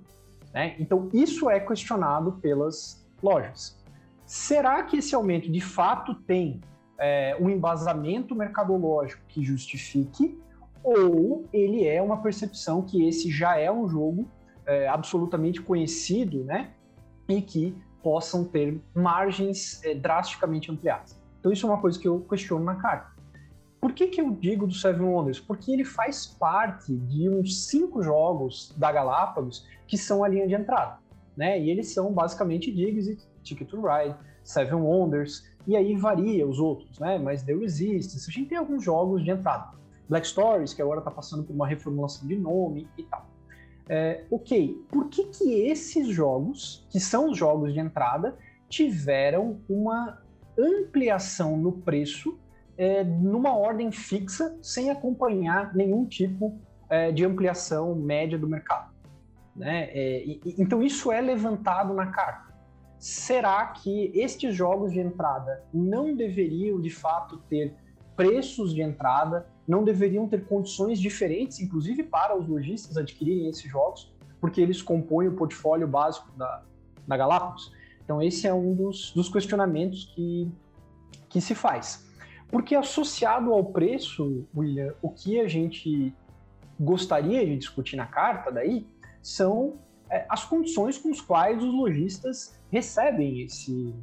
[0.51, 0.75] Né?
[0.79, 3.79] Então, isso é questionado pelas lojas.
[4.25, 6.59] Será que esse aumento de fato tem
[6.99, 10.39] é, um embasamento mercadológico que justifique,
[10.83, 14.27] ou ele é uma percepção que esse já é um jogo
[14.65, 16.71] é, absolutamente conhecido, né?
[17.29, 21.19] E que possam ter margens é, drasticamente ampliadas.
[21.39, 23.13] Então isso é uma coisa que eu questiono na carta.
[23.79, 25.39] Por que, que eu digo do Seven Wonders?
[25.39, 30.53] Porque ele faz parte de uns cinco jogos da Galápagos que são a linha de
[30.53, 30.99] entrada,
[31.35, 31.59] né?
[31.59, 36.99] E eles são basicamente Diggs, Ticket to Ride, Seven Wonders, e aí varia os outros,
[36.99, 37.17] né?
[37.17, 39.71] Mas The Resistance, a gente tem alguns jogos de entrada.
[40.09, 43.25] Black Stories, que agora está passando por uma reformulação de nome e tal.
[43.87, 48.37] É, ok, por que, que esses jogos, que são os jogos de entrada,
[48.69, 50.21] tiveram uma
[50.57, 52.37] ampliação no preço
[52.77, 56.59] é, numa ordem fixa, sem acompanhar nenhum tipo
[56.89, 58.91] é, de ampliação média do mercado?
[59.55, 59.89] Né?
[59.91, 62.52] É, e, então, isso é levantado na carta.
[63.03, 67.75] Será que estes jogos de entrada não deveriam, de fato, ter
[68.15, 74.09] preços de entrada não deveriam ter condições diferentes, inclusive para os lojistas adquirirem esses jogos,
[74.39, 76.63] porque eles compõem o portfólio básico da,
[77.05, 77.73] da Galápagos.
[78.05, 80.49] Então, esse é um dos, dos questionamentos que,
[81.27, 82.09] que se faz.
[82.47, 86.15] Porque associado ao preço, William, o que a gente
[86.79, 88.87] gostaria de discutir na carta daí
[89.21, 89.73] são
[90.09, 93.93] é, as condições com as quais os lojistas recebem esse,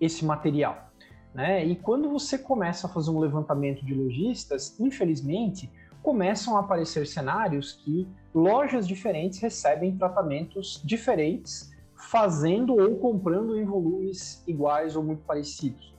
[0.00, 0.90] esse material.
[1.34, 1.62] Né?
[1.62, 5.70] E quando você começa a fazer um levantamento de lojistas, infelizmente,
[6.02, 14.42] começam a aparecer cenários que lojas diferentes recebem tratamentos diferentes, fazendo ou comprando em volumes
[14.46, 15.94] iguais ou muito parecidos.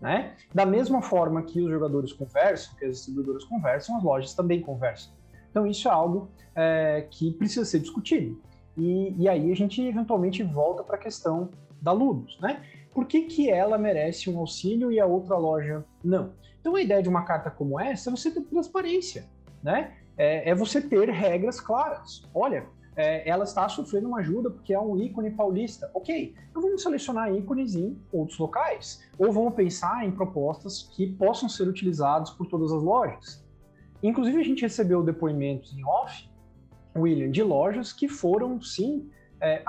[0.00, 0.34] Né?
[0.52, 5.12] Da mesma forma que os jogadores conversam, que as distribuidoras conversam, as lojas também conversam.
[5.48, 8.40] Então, isso é algo é, que precisa ser discutido.
[8.76, 11.50] E, e, aí a gente eventualmente volta para a questão
[11.80, 12.62] da Ludus, né?
[12.98, 16.32] por que, que ela merece um auxílio e a outra loja não?
[16.60, 19.24] Então a ideia de uma carta como essa é você ter transparência,
[19.62, 19.94] né?
[20.16, 22.24] É, é você ter regras claras.
[22.34, 22.66] Olha,
[22.96, 25.88] é, ela está sofrendo uma ajuda porque é um ícone paulista.
[25.94, 29.08] Ok, então vamos selecionar ícones em outros locais.
[29.16, 33.46] Ou vamos pensar em propostas que possam ser utilizadas por todas as lojas.
[34.02, 36.28] Inclusive, a gente recebeu depoimentos em off,
[36.96, 39.08] William, de lojas que foram, sim,
[39.40, 39.62] é,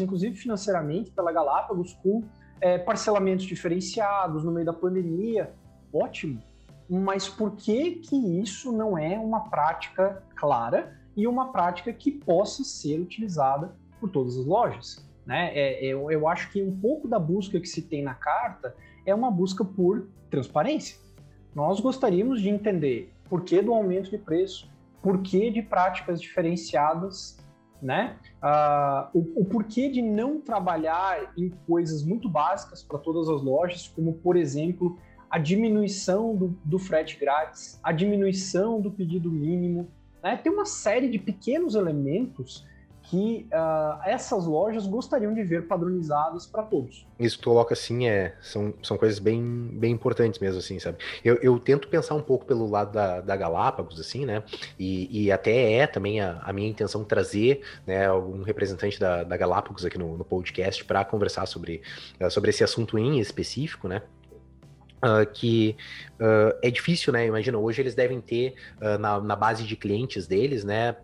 [0.00, 2.22] inclusive financeiramente, pela Galápagos com
[2.60, 5.52] é, parcelamentos diferenciados no meio da pandemia,
[5.92, 6.40] ótimo.
[6.88, 12.62] Mas por que que isso não é uma prática clara e uma prática que possa
[12.64, 15.04] ser utilizada por todas as lojas?
[15.26, 15.50] Né?
[15.54, 18.74] É, eu, eu acho que um pouco da busca que se tem na carta
[19.06, 20.98] é uma busca por transparência.
[21.54, 24.70] Nós gostaríamos de entender por que do aumento de preço,
[25.02, 27.38] por que de práticas diferenciadas
[27.82, 28.16] né?
[28.40, 33.88] Uh, o, o, porquê de não trabalhar em coisas muito básicas para todas as lojas,
[33.88, 34.96] como, por exemplo,
[35.28, 39.88] a diminuição do, do frete grátis, a diminuição do pedido mínimo.
[40.22, 40.36] Né?
[40.36, 42.64] Tem uma série de pequenos elementos
[43.12, 47.06] que uh, essas lojas gostariam de ver padronizadas para todos.
[47.20, 50.96] Isso que tu coloca assim é, são, são coisas bem, bem importantes mesmo, assim, sabe?
[51.22, 54.42] Eu, eu tento pensar um pouco pelo lado da, da Galápagos, assim, né?
[54.78, 59.36] E, e até é também a, a minha intenção trazer né, um representante da, da
[59.36, 61.82] Galápagos aqui no, no podcast para conversar sobre,
[62.30, 64.00] sobre esse assunto em específico, né?
[65.04, 65.76] Uh, que
[66.22, 67.26] uh, é difícil, né?
[67.26, 70.94] Imagina, hoje eles devem ter uh, na, na, base de clientes deles, né?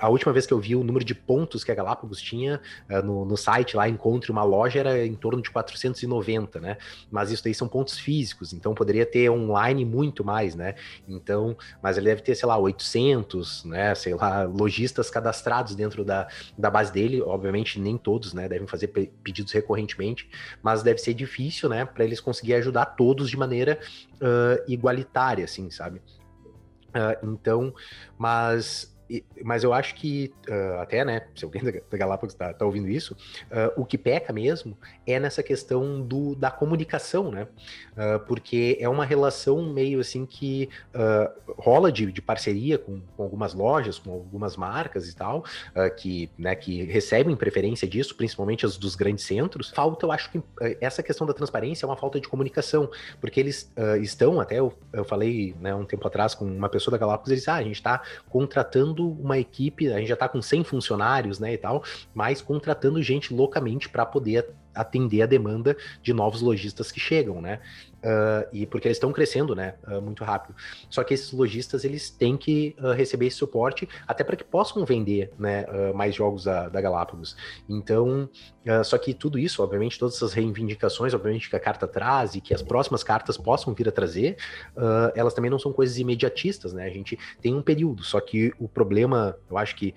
[0.00, 2.60] a última vez que eu vi o número de pontos que a Galápagos tinha
[3.04, 6.76] no, no, site lá, encontre uma loja, era em torno de 490, né?
[7.10, 10.74] Mas isso daí são pontos físicos, então poderia ter online muito mais, né?
[11.06, 13.94] Então, mas ele deve ter, sei lá, 800, né?
[13.94, 16.26] Sei lá, lojistas cadastrados dentro da,
[16.56, 17.22] da base dele.
[17.22, 18.48] Obviamente, nem todos, né?
[18.48, 20.28] Devem fazer pedidos recorrentemente,
[20.62, 21.84] mas deve ser difícil, né?
[21.84, 23.78] Para eles conseguirem ajudar todos de maneira
[24.24, 26.00] uh, igualitária, assim, sabe?
[26.88, 27.74] Uh, então,
[28.16, 28.93] mas
[29.44, 33.14] mas eu acho que, uh, até, né, se alguém da, Galápagos tá, tá, ouvindo isso,
[33.44, 37.46] uh, o que peca mesmo é nessa questão do, da comunicação, né?
[37.92, 40.68] Uh, porque é uma relação meio assim que
[41.58, 45.44] rola de, de parceria com, com, algumas lojas, com algumas marcas e tal,
[45.96, 49.70] que, né, que recebem preferência disso, principalmente as dos grandes centros.
[49.70, 50.42] Falta, eu acho que
[50.80, 52.90] essa questão da transparência é uma falta de comunicação,
[53.20, 56.98] porque eles estão, até eu, eu falei né, um tempo atrás com uma pessoa da
[56.98, 60.64] Galápagos, eles, ah, a gente está contratando uma equipe, a gente já está com 100
[60.64, 61.82] funcionários, né, e tal,
[62.14, 67.60] mas contratando gente loucamente para poder atender a demanda de novos lojistas que chegam, né?
[68.04, 70.54] Uh, e porque eles estão crescendo, né, uh, muito rápido.
[70.90, 74.84] Só que esses lojistas eles têm que uh, receber esse suporte até para que possam
[74.84, 77.34] vender, né, mais jogos da, da Galápagos.
[77.66, 78.28] Então,
[78.84, 82.52] só que tudo isso, obviamente, todas essas reivindicações, obviamente que a carta traz e que
[82.52, 84.36] as próximas cartas possam vir a trazer,
[85.14, 86.84] elas também não são coisas imediatistas, né?
[86.84, 88.02] A gente tem um período.
[88.02, 89.94] Só que o problema, eu acho que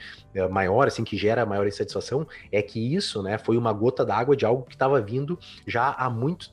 [0.50, 4.46] maior, assim, que gera maior insatisfação é que isso, né, foi uma gota d'água de
[4.46, 6.52] algo que estava vindo já há muito,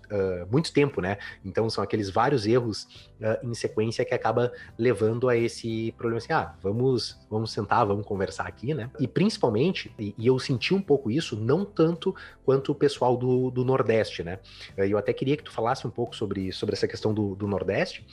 [0.50, 1.18] muito tempo, né?
[1.44, 2.84] Então são aqueles vários erros
[3.20, 8.06] uh, em sequência que acaba levando a esse problema assim, ah, vamos, vamos sentar, vamos
[8.06, 8.90] conversar aqui, né?
[8.98, 12.14] E principalmente, e, e eu senti um pouco isso, não tanto
[12.44, 14.38] quanto o pessoal do, do Nordeste, né?
[14.76, 18.06] Eu até queria que tu falasse um pouco sobre, sobre essa questão do, do Nordeste,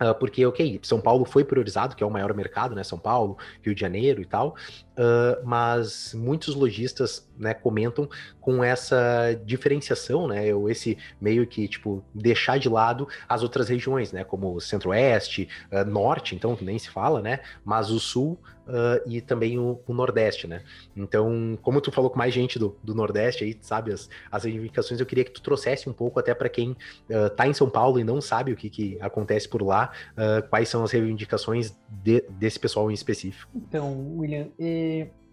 [0.00, 2.84] Uh, porque, ok, São Paulo foi priorizado, que é o maior mercado, né?
[2.84, 4.54] São Paulo, Rio de Janeiro e tal,
[4.98, 8.08] uh, mas muitos lojistas né, comentam
[8.40, 10.52] com essa diferenciação, né?
[10.52, 14.24] Ou esse meio que, tipo, deixar de lado as outras regiões, né?
[14.24, 17.40] Como Centro-Oeste, uh, Norte, então, nem se fala, né?
[17.64, 18.38] Mas o Sul
[18.68, 20.62] uh, e também o, o, Nordeste, né?
[20.96, 25.00] Então, como tu falou com mais gente do, do Nordeste aí, sabe, as, as reivindicações,
[25.00, 27.98] eu queria que tu trouxesse um pouco até para quem uh, tá em São Paulo
[27.98, 32.22] e não sabe o que, que acontece por lá, uh, quais são as reivindicações de,
[32.30, 33.50] desse pessoal em específico.
[33.54, 34.48] Então, William,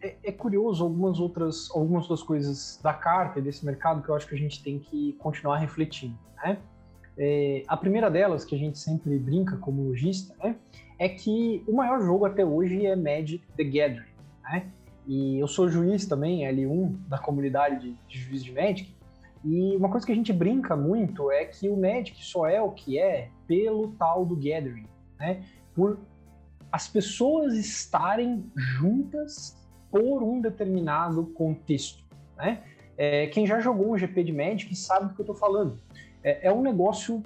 [0.01, 4.16] é, é, curioso algumas outras, algumas outras coisas da carta e desse mercado que eu
[4.16, 6.58] acho que a gente tem que continuar refletindo, né?
[7.18, 10.56] É, a primeira delas, que a gente sempre brinca como lojista, né,
[10.99, 14.16] é que o maior jogo até hoje é Magic the Gathering.
[14.43, 14.72] Né?
[15.08, 18.93] E eu sou juiz também, L1 da comunidade de, de juiz de Magic.
[19.43, 22.72] E uma coisa que a gente brinca muito é que o Magic só é o
[22.72, 24.88] que é pelo tal do Gathering,
[25.20, 25.43] né?
[25.74, 25.99] Por
[26.76, 29.57] as pessoas estarem juntas
[29.89, 32.03] por um determinado contexto,
[32.36, 32.63] né?
[32.97, 35.80] É, quem já jogou um GP de Magic sabe do que eu estou falando.
[36.21, 37.23] É, é um negócio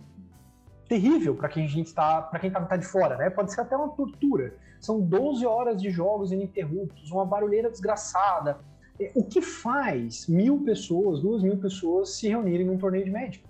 [0.87, 3.31] terrível para quem está, para quem tá, tá, de fora, né?
[3.31, 4.53] Pode ser até uma tortura.
[4.79, 8.59] São 12 horas de jogos ininterruptos, uma barulheira desgraçada.
[8.99, 13.49] É, o que faz mil pessoas, duas mil pessoas se reunirem num torneio de médico?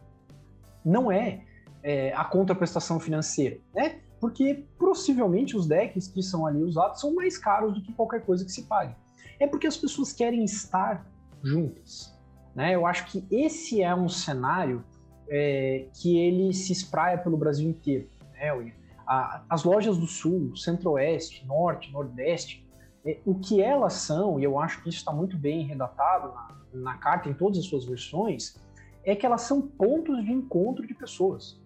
[0.85, 1.41] Não é,
[1.83, 3.99] é a contraprestação financeira, né?
[4.19, 8.43] Porque possivelmente os decks que são ali usados são mais caros do que qualquer coisa
[8.43, 8.95] que se pague.
[9.39, 11.05] É porque as pessoas querem estar
[11.41, 12.13] juntas.
[12.53, 12.75] Né?
[12.75, 14.83] Eu acho que esse é um cenário
[15.29, 18.09] é, que ele se espraia pelo Brasil inteiro.
[18.33, 18.73] Né,
[19.49, 22.63] as lojas do Sul, Centro-Oeste, Norte, Nordeste,
[23.03, 26.57] é, o que elas são, e eu acho que isso está muito bem redatado na,
[26.73, 28.55] na carta em todas as suas versões,
[29.03, 31.58] é que elas são pontos de encontro de pessoas.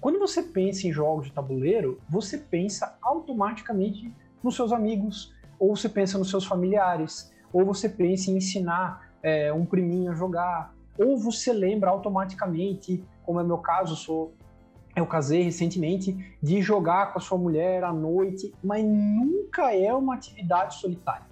[0.00, 5.88] Quando você pensa em jogos de tabuleiro, você pensa automaticamente nos seus amigos, ou você
[5.88, 11.18] pensa nos seus familiares, ou você pensa em ensinar é, um priminho a jogar, ou
[11.18, 14.32] você lembra automaticamente, como é meu caso, sou
[14.96, 20.14] eu casei recentemente, de jogar com a sua mulher à noite, mas nunca é uma
[20.14, 21.26] atividade solitária.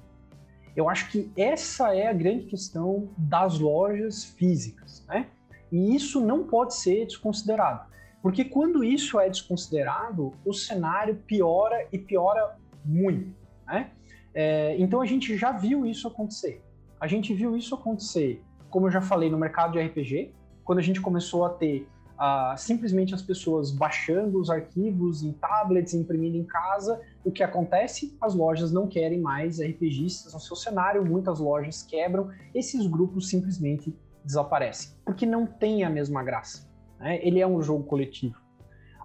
[0.77, 5.27] Eu acho que essa é a grande questão das lojas físicas, né?
[5.73, 7.88] E isso não pode ser desconsiderado,
[8.23, 13.35] porque quando isso é desconsiderado, o cenário piora e piora muito,
[13.66, 13.91] né?
[14.35, 16.62] É, então a gente já viu isso acontecer.
[17.01, 20.33] A gente viu isso acontecer como eu já falei, no mercado de RPG,
[20.64, 21.89] quando a gente começou a ter
[22.57, 28.16] simplesmente as pessoas baixando os arquivos em tablets, imprimindo em casa, o que acontece?
[28.21, 33.97] As lojas não querem mais RPGistas no seu cenário, muitas lojas quebram, esses grupos simplesmente
[34.25, 36.68] desaparecem, porque não tem a mesma graça.
[36.99, 37.18] Né?
[37.22, 38.36] Ele é um jogo coletivo.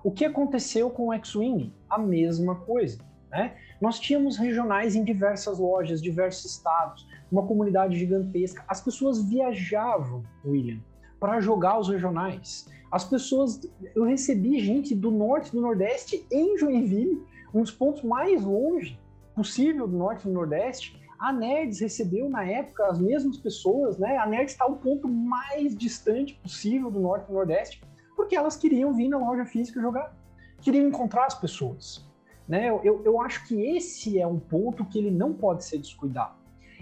[0.04, 1.74] O que aconteceu com o X-Wing?
[1.90, 3.00] A mesma coisa.
[3.32, 3.56] Né?
[3.80, 8.64] Nós tínhamos regionais em diversas lojas, diversos estados, uma comunidade gigantesca.
[8.68, 10.80] As pessoas viajavam, William,
[11.20, 12.68] para jogar os regionais.
[12.92, 13.60] As pessoas,
[13.96, 17.24] eu recebi gente do norte do nordeste em Joinville,
[17.54, 19.00] um dos pontos mais longe
[19.36, 21.02] possível do norte e do nordeste.
[21.24, 24.18] A Nerds recebeu na época as mesmas pessoas, né?
[24.18, 27.82] A Nerds está o ponto mais distante possível do norte e nordeste,
[28.14, 30.14] porque elas queriam vir na loja física jogar,
[30.60, 32.06] queriam encontrar as pessoas.
[32.46, 32.68] Né?
[32.68, 36.34] Eu, eu acho que esse é um ponto que ele não pode ser descuidado.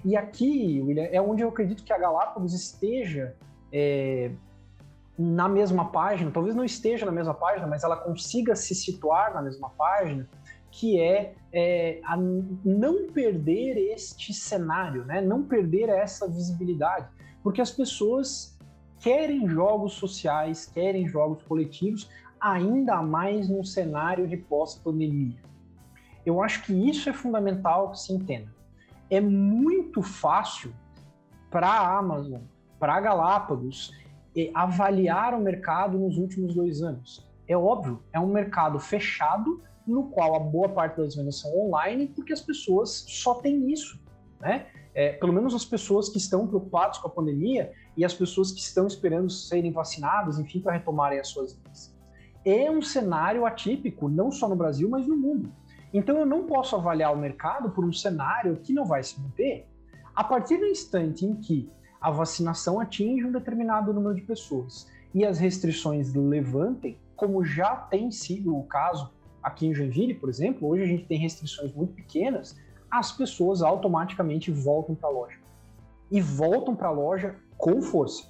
[0.03, 3.35] E aqui, William, é onde eu acredito que a Galápagos esteja
[3.71, 4.31] é,
[5.19, 9.41] na mesma página, talvez não esteja na mesma página, mas ela consiga se situar na
[9.43, 10.27] mesma página,
[10.71, 12.01] que é, é
[12.63, 15.21] não perder este cenário, né?
[15.21, 17.07] não perder essa visibilidade,
[17.43, 18.57] porque as pessoas
[18.99, 22.09] querem jogos sociais, querem jogos coletivos,
[22.39, 25.39] ainda mais num cenário de pós-pandemia.
[26.25, 28.53] Eu acho que isso é fundamental que se entenda.
[29.09, 30.73] É muito fácil
[31.49, 32.41] para a Amazon,
[32.79, 33.91] para a Galápagos,
[34.53, 37.27] avaliar o mercado nos últimos dois anos.
[37.47, 39.61] É óbvio, é um mercado fechado,
[39.91, 43.99] no qual a boa parte das vendas são online, porque as pessoas só têm isso,
[44.39, 44.67] né?
[44.93, 48.59] É, pelo menos as pessoas que estão preocupadas com a pandemia e as pessoas que
[48.59, 51.95] estão esperando serem vacinadas, enfim, para retomarem as suas vidas.
[52.43, 55.53] É um cenário atípico, não só no Brasil, mas no mundo.
[55.93, 59.67] Então eu não posso avaliar o mercado por um cenário que não vai se manter.
[60.15, 61.69] A partir do instante em que
[61.99, 68.09] a vacinação atinge um determinado número de pessoas e as restrições levantem, como já tem
[68.11, 69.11] sido o caso
[69.41, 72.57] aqui em Joinville, por exemplo, hoje a gente tem restrições muito pequenas,
[72.89, 75.37] as pessoas automaticamente voltam para a loja.
[76.09, 78.27] E voltam para a loja com força.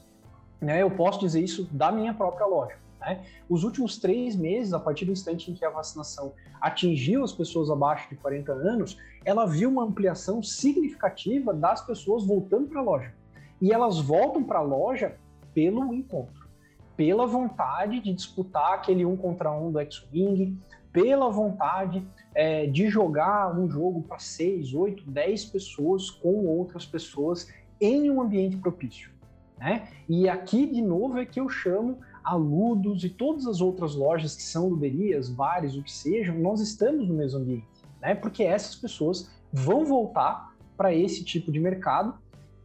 [0.60, 0.82] Né?
[0.82, 2.76] Eu posso dizer isso da minha própria loja.
[3.00, 3.26] Né?
[3.50, 7.72] Os últimos três meses, a partir do instante em que a vacinação atingiu as pessoas
[7.72, 13.14] abaixo de 40 anos, ela viu uma ampliação significativa das pessoas voltando para a loja
[13.62, 15.16] e elas voltam para a loja
[15.54, 16.50] pelo encontro,
[16.98, 20.58] pela vontade de disputar aquele um contra um do X-Wing,
[20.92, 27.48] pela vontade é, de jogar um jogo para seis, oito, dez pessoas com outras pessoas
[27.80, 29.10] em um ambiente propício.
[29.58, 29.88] Né?
[30.08, 34.36] E aqui, de novo, é que eu chamo a Ludos e todas as outras lojas
[34.36, 37.68] que são luderias, bares, o que sejam, nós estamos no mesmo ambiente,
[38.02, 38.14] né?
[38.14, 42.14] porque essas pessoas vão voltar para esse tipo de mercado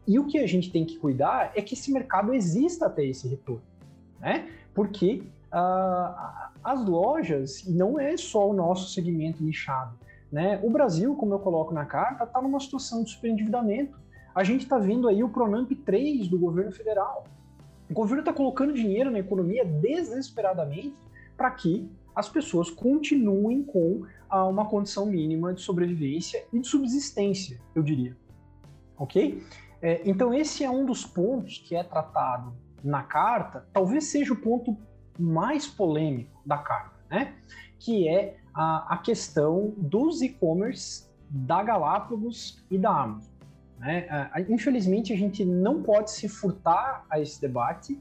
[0.07, 3.27] e o que a gente tem que cuidar é que esse mercado exista até esse
[3.27, 3.63] retorno,
[4.21, 4.49] né?
[4.73, 5.23] Porque
[5.53, 9.99] uh, as lojas, não é só o nosso segmento nichado,
[10.31, 10.61] né?
[10.63, 13.99] O Brasil, como eu coloco na carta, está numa situação de superendividamento.
[14.35, 17.25] A gente está vendo aí o Pronamp 3 do governo federal.
[17.89, 20.97] O governo está colocando dinheiro na economia desesperadamente
[21.37, 27.61] para que as pessoas continuem com uh, uma condição mínima de sobrevivência e de subsistência,
[27.75, 28.17] eu diria.
[28.99, 29.43] Ok?
[29.83, 34.37] É, então, esse é um dos pontos que é tratado na carta, talvez seja o
[34.37, 34.77] ponto
[35.19, 37.35] mais polêmico da carta, né?
[37.79, 43.33] que é a, a questão dos e-commerce da Galápagos e da Amazon.
[43.79, 44.07] Né?
[44.49, 48.01] Infelizmente, a gente não pode se furtar a esse debate,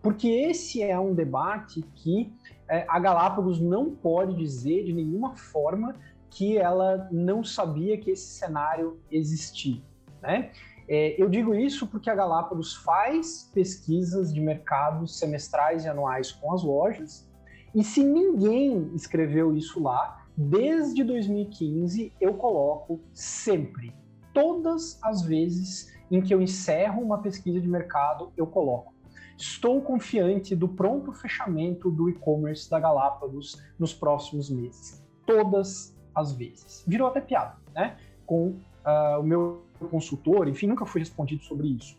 [0.00, 2.32] porque esse é um debate que
[2.68, 5.94] é, a Galápagos não pode dizer de nenhuma forma
[6.30, 9.80] que ela não sabia que esse cenário existia.
[10.22, 10.50] Né?
[10.88, 16.52] É, eu digo isso porque a Galápagos faz pesquisas de mercados semestrais e anuais com
[16.52, 17.28] as lojas,
[17.74, 23.92] e se ninguém escreveu isso lá, desde 2015 eu coloco sempre,
[24.32, 28.94] todas as vezes em que eu encerro uma pesquisa de mercado, eu coloco.
[29.36, 35.04] Estou confiante do pronto fechamento do e-commerce da Galápagos nos próximos meses.
[35.26, 36.84] Todas as vezes.
[36.86, 37.98] Virou até piada, né?
[38.24, 41.98] Com uh, o meu consultor, enfim, nunca fui respondido sobre isso.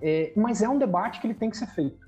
[0.00, 2.06] É, mas é um debate que ele tem que ser feito.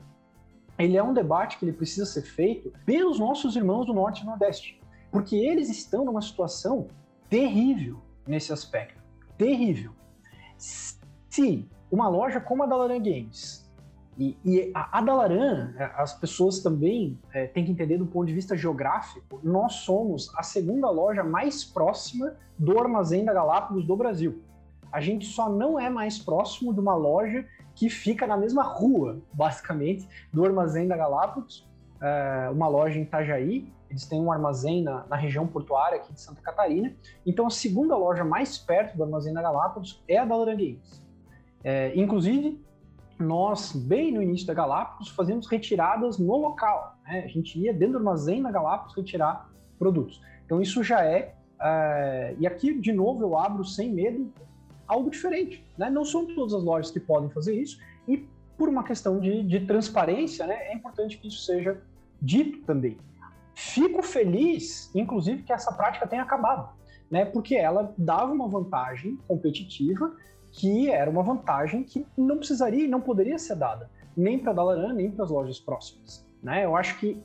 [0.78, 4.26] Ele é um debate que ele precisa ser feito pelos nossos irmãos do Norte e
[4.26, 6.86] Nordeste, porque eles estão numa situação
[7.28, 9.02] terrível nesse aspecto.
[9.36, 9.92] Terrível.
[10.56, 13.68] Se uma loja como a Dalaran Games
[14.16, 18.26] e, e a, a Dalaran, é, as pessoas também é, têm que entender do ponto
[18.26, 23.96] de vista geográfico, nós somos a segunda loja mais próxima do armazém da Galápagos do
[23.96, 24.42] Brasil
[24.90, 29.20] a gente só não é mais próximo de uma loja que fica na mesma rua,
[29.32, 31.68] basicamente, do armazém da Galápagos,
[32.00, 33.72] é, uma loja em Itajaí.
[33.88, 36.92] Eles têm um armazém na, na, região portuária aqui de Santa Catarina.
[37.24, 41.02] Então, a segunda loja mais perto do armazém da Galápagos é a da Games.
[41.64, 42.62] É, inclusive,
[43.18, 46.96] nós, bem no início da Galápagos, fazíamos retiradas no local.
[47.04, 47.24] Né?
[47.24, 50.20] A gente ia dentro do armazém da Galápagos retirar produtos.
[50.44, 52.34] Então, isso já é, é.
[52.38, 54.32] E aqui, de novo, eu abro sem medo
[54.88, 55.62] algo diferente.
[55.76, 55.90] Né?
[55.90, 57.78] Não são todas as lojas que podem fazer isso,
[58.08, 58.26] e
[58.56, 61.80] por uma questão de, de transparência, né, é importante que isso seja
[62.20, 62.98] dito também.
[63.54, 66.70] Fico feliz, inclusive, que essa prática tenha acabado,
[67.08, 70.16] né, porque ela dava uma vantagem competitiva
[70.50, 74.54] que era uma vantagem que não precisaria e não poderia ser dada, nem para a
[74.54, 76.26] Dalaran, nem para as lojas próximas.
[76.42, 76.64] Né?
[76.64, 77.22] Eu acho que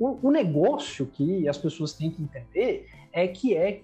[0.00, 3.82] O, o negócio que as pessoas têm que entender é que é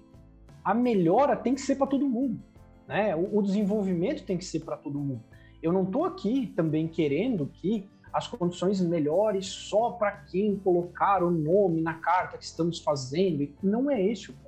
[0.63, 2.39] a melhora tem que ser para todo mundo.
[2.87, 3.15] Né?
[3.15, 5.23] O, o desenvolvimento tem que ser para todo mundo.
[5.61, 11.29] Eu não estou aqui também querendo que as condições melhores só para quem colocar o
[11.29, 13.47] nome na carta que estamos fazendo.
[13.61, 14.47] Não é esse o ponto.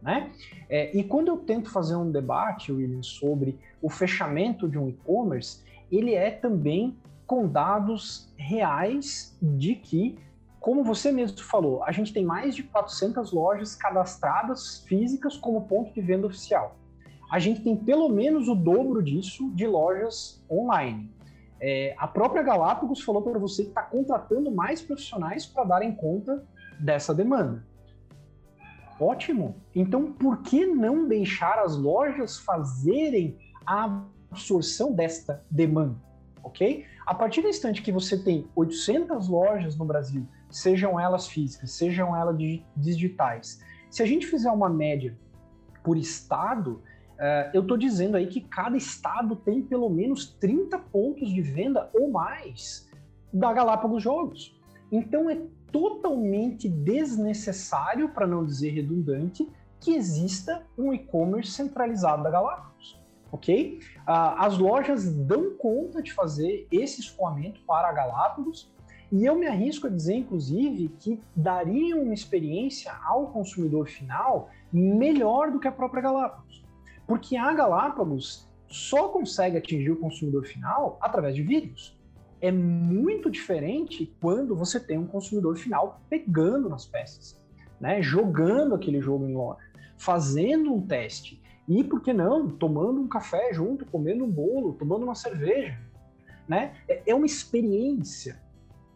[0.00, 0.32] Né?
[0.68, 5.62] É, e quando eu tento fazer um debate, William, sobre o fechamento de um e-commerce,
[5.90, 6.96] ele é também
[7.26, 10.18] com dados reais de que,
[10.60, 15.92] como você mesmo falou, a gente tem mais de 400 lojas cadastradas físicas como ponto
[15.92, 16.76] de venda oficial.
[17.32, 21.10] A gente tem pelo menos o dobro disso de lojas online.
[21.58, 26.46] É, a própria Galápagos falou para você que está contratando mais profissionais para darem conta
[26.78, 27.66] dessa demanda.
[29.00, 29.56] Ótimo.
[29.74, 35.96] Então, por que não deixar as lojas fazerem a absorção desta demanda?
[36.42, 36.84] Ok?
[37.06, 42.14] A partir do instante que você tem 800 lojas no Brasil, sejam elas físicas, sejam
[42.14, 42.36] elas
[42.76, 43.58] digitais,
[43.88, 45.16] se a gente fizer uma média
[45.82, 46.82] por estado,
[47.52, 52.10] eu estou dizendo aí que cada estado tem pelo menos 30 pontos de venda ou
[52.10, 52.88] mais
[53.32, 54.58] da Galápagos Jogos.
[54.90, 59.48] Então é totalmente desnecessário, para não dizer redundante,
[59.80, 63.00] que exista um e-commerce centralizado da Galápagos.
[63.32, 63.80] Ok?
[64.00, 68.70] Uh, as lojas dão conta de fazer esse escoamento para a Galápagos
[69.10, 75.50] e eu me arrisco a dizer, inclusive, que daria uma experiência ao consumidor final melhor
[75.50, 76.61] do que a própria Galápagos.
[77.06, 81.98] Porque a Galápagos só consegue atingir o consumidor final através de vídeos.
[82.40, 87.40] É muito diferente quando você tem um consumidor final pegando nas peças,
[87.80, 88.02] né?
[88.02, 89.60] jogando aquele jogo em loja,
[89.96, 95.04] fazendo um teste e, por que não, tomando um café junto, comendo um bolo, tomando
[95.04, 95.78] uma cerveja.
[96.48, 96.74] Né?
[96.88, 98.40] É, é uma experiência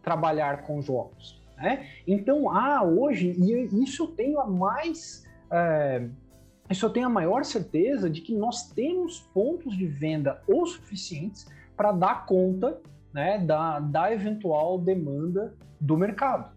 [0.02, 1.40] trabalhar com jogos.
[1.56, 1.88] Né?
[2.06, 5.24] Então, ah, hoje, e isso eu tenho a mais.
[5.50, 6.08] É,
[6.84, 11.46] eu tenho a maior certeza de que nós temos pontos de venda o suficientes
[11.76, 12.80] para dar conta
[13.12, 16.50] né, da, da eventual demanda do mercado.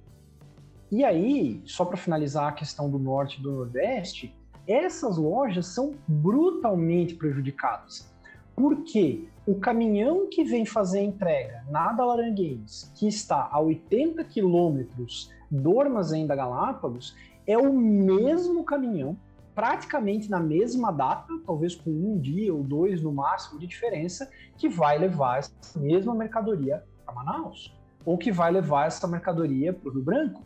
[0.92, 4.36] E aí, só para finalizar a questão do norte e do nordeste,
[4.68, 8.12] essas lojas são brutalmente prejudicadas.
[8.56, 15.32] Porque o caminhão que vem fazer a entrega na Dalarangues, que está a 80 quilômetros
[15.50, 19.16] do armazém da Galápagos, é o mesmo caminhão
[19.60, 24.70] praticamente na mesma data, talvez com um dia ou dois no máximo de diferença, que
[24.70, 29.92] vai levar essa mesma mercadoria para Manaus, ou que vai levar essa mercadoria para o
[29.92, 30.44] Rio Branco.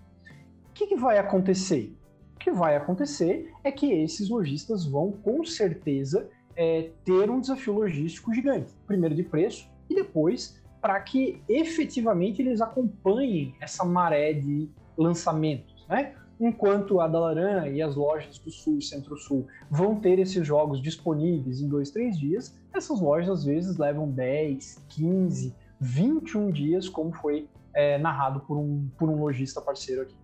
[0.68, 1.96] O que, que vai acontecer?
[2.36, 7.74] O que vai acontecer é que esses lojistas vão, com certeza, é, ter um desafio
[7.74, 8.74] logístico gigante.
[8.88, 15.86] Primeiro de preço e depois para que efetivamente eles acompanhem essa maré de lançamentos.
[15.88, 16.16] Né?
[16.46, 21.62] Enquanto a Dalaran e as lojas do Sul e Centro-Sul vão ter esses jogos disponíveis
[21.62, 27.48] em dois, três dias, essas lojas às vezes levam 10, 15, 21 dias, como foi
[27.74, 30.16] é, narrado por um, por um lojista parceiro aqui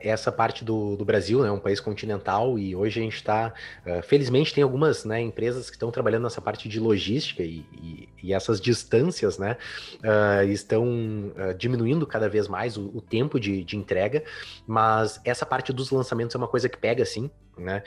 [0.00, 3.52] essa parte do, do Brasil, né, um país continental, e hoje a gente está,
[3.86, 8.08] uh, felizmente tem algumas né, empresas que estão trabalhando nessa parte de logística e, e,
[8.22, 9.56] e essas distâncias né,
[10.00, 14.22] uh, estão uh, diminuindo cada vez mais o, o tempo de, de, entrega,
[14.66, 17.82] mas essa parte dos lançamentos é uma coisa que pega sim, né,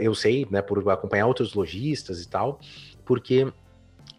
[0.00, 2.58] eu sei, né, por acompanhar outros lojistas e tal,
[3.04, 3.52] porque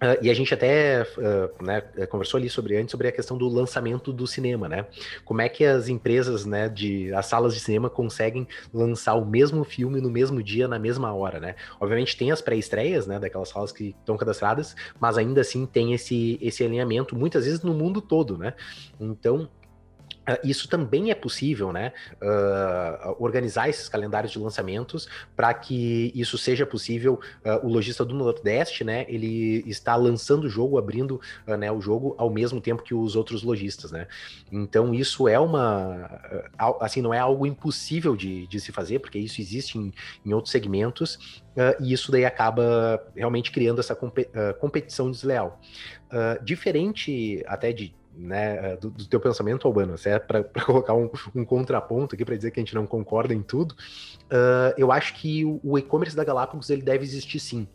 [0.03, 1.79] Uh, e a gente até uh, né,
[2.09, 4.85] conversou ali sobre antes sobre a questão do lançamento do cinema, né?
[5.23, 9.63] Como é que as empresas, né, de as salas de cinema conseguem lançar o mesmo
[9.63, 11.55] filme no mesmo dia, na mesma hora, né?
[11.79, 16.37] Obviamente tem as pré-estreias, né, daquelas salas que estão cadastradas, mas ainda assim tem esse,
[16.41, 18.53] esse alinhamento, muitas vezes no mundo todo, né?
[18.99, 19.47] Então,
[20.43, 21.91] isso também é possível, né?
[22.21, 27.19] Uh, organizar esses calendários de lançamentos para que isso seja possível.
[27.45, 29.05] Uh, o lojista do Nordeste, né?
[29.09, 33.43] Ele está lançando o jogo, abrindo né, o jogo ao mesmo tempo que os outros
[33.43, 34.07] lojistas, né?
[34.51, 36.09] Então isso é uma,
[36.79, 39.93] assim, não é algo impossível de, de se fazer, porque isso existe em,
[40.25, 41.41] em outros segmentos.
[41.81, 43.95] e isso daí acaba realmente criando essa
[44.59, 45.59] competição desleal.
[46.43, 52.15] diferente até de né, do, do teu pensamento, Albano, é para colocar um, um, contraponto
[52.15, 55.59] aqui para dizer que a gente não concorda em tudo, uh, eu acho que o,
[55.63, 57.67] o e-commerce da Galápagos ele deve existir sim.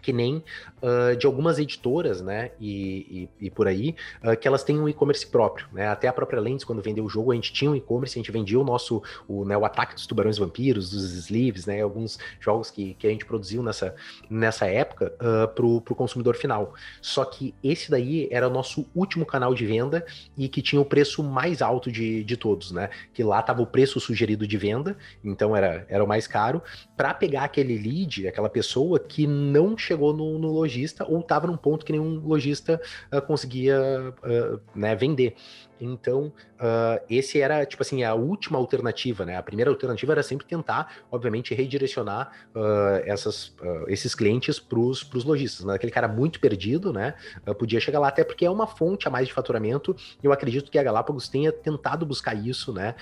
[0.00, 0.42] Que nem
[0.82, 4.88] uh, de algumas editoras, né, e, e, e por aí, uh, que elas têm um
[4.88, 7.76] e-commerce próprio, né, até a própria Lens, quando vendeu o jogo, a gente tinha um
[7.76, 11.66] e-commerce, a gente vendia o nosso, o, né, o Ataque dos Tubarões Vampiros, dos Sleeves,
[11.66, 13.94] né, alguns jogos que, que a gente produziu nessa,
[14.28, 16.74] nessa época uh, pro, pro consumidor final.
[17.00, 20.04] Só que esse daí era o nosso último canal de venda
[20.36, 23.66] e que tinha o preço mais alto de, de todos, né, que lá tava o
[23.66, 26.62] preço sugerido de venda, então era, era o mais caro,
[26.96, 31.56] para pegar aquele lead, aquela pessoa que não chegou no, no lojista ou estava num
[31.56, 32.80] ponto que nenhum lojista
[33.12, 33.78] uh, conseguia
[34.22, 35.34] uh, né, vender.
[35.80, 39.36] Então, uh, esse era, tipo assim, a última alternativa, né?
[39.36, 45.24] A primeira alternativa era sempre tentar, obviamente, redirecionar uh, essas, uh, esses clientes para os
[45.24, 45.64] lojistas.
[45.64, 45.74] Né?
[45.74, 47.14] Aquele cara muito perdido, né?
[47.58, 49.96] podia chegar lá, até porque é uma fonte a mais de faturamento.
[50.22, 52.94] Eu acredito que a Galápagos tenha tentado buscar isso, né?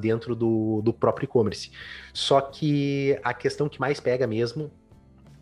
[0.00, 1.70] dentro do, do próprio e-commerce.
[2.12, 4.70] Só que a questão que mais pega mesmo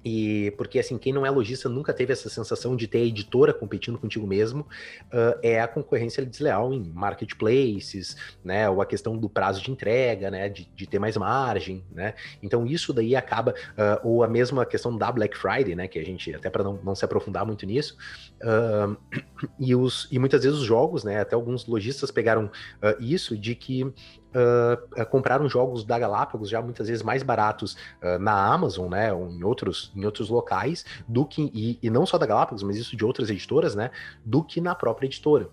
[0.05, 3.53] e porque assim, quem não é lojista nunca teve essa sensação de ter a editora
[3.53, 4.63] competindo contigo mesmo,
[5.07, 8.69] uh, é a concorrência desleal em marketplaces, né?
[8.69, 10.49] Ou a questão do prazo de entrega, né?
[10.49, 12.15] De, de ter mais margem, né?
[12.43, 15.87] Então isso daí acaba, uh, ou a mesma questão da Black Friday, né?
[15.87, 17.97] Que a gente, até para não, não se aprofundar muito nisso,
[18.43, 18.97] uh,
[19.59, 21.21] e, os, e muitas vezes os jogos, né?
[21.21, 22.51] Até alguns lojistas pegaram
[22.99, 23.93] isso de que
[24.35, 29.29] uh, compraram jogos da Galápagos já muitas vezes mais baratos uh, na Amazon, né, ou
[29.29, 32.97] em outros, em outros locais, do que, e, e não só da Galápagos, mas isso
[32.97, 33.91] de outras editoras, né,
[34.25, 35.49] do que na própria editora.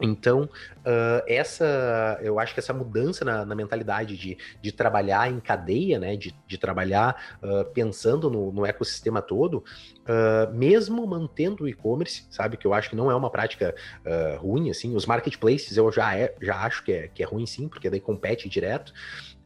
[0.00, 5.38] Então, uh, essa, eu acho que essa mudança na, na mentalidade de, de, trabalhar em
[5.38, 11.68] cadeia, né, de, de trabalhar uh, pensando no, no, ecossistema todo, uh, mesmo mantendo o
[11.68, 13.74] e-commerce, sabe, que eu acho que não é uma prática
[14.38, 17.68] ruim, assim, os marketplaces eu já, é, já acho que é, que é ruim sim,
[17.68, 18.92] porque daí compete direto,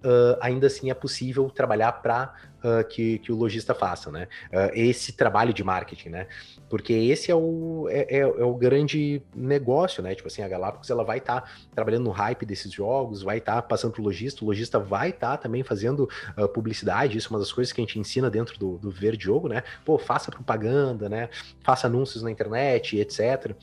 [0.05, 4.29] uh, ainda assim é possível trabalhar para uh, ah, que, que o lojista faça, né?
[4.53, 6.27] Uh, esse trabalho de marketing, né?
[6.69, 10.15] Porque esse é o, é, é, é, o grande negócio, né?
[10.15, 13.57] Tipo assim, a Galápagos ela vai estar tá trabalhando no hype desses jogos, vai estar
[13.57, 16.09] tá passando para o lojista, o lojista vai estar tá também fazendo
[16.53, 19.49] publicidade, isso é uma das coisas que a gente ensina dentro do, do Verde Jogo,
[19.49, 19.63] né?
[19.85, 21.29] Pô, faça propaganda, né?
[21.63, 23.55] Faça anúncios na internet, etc.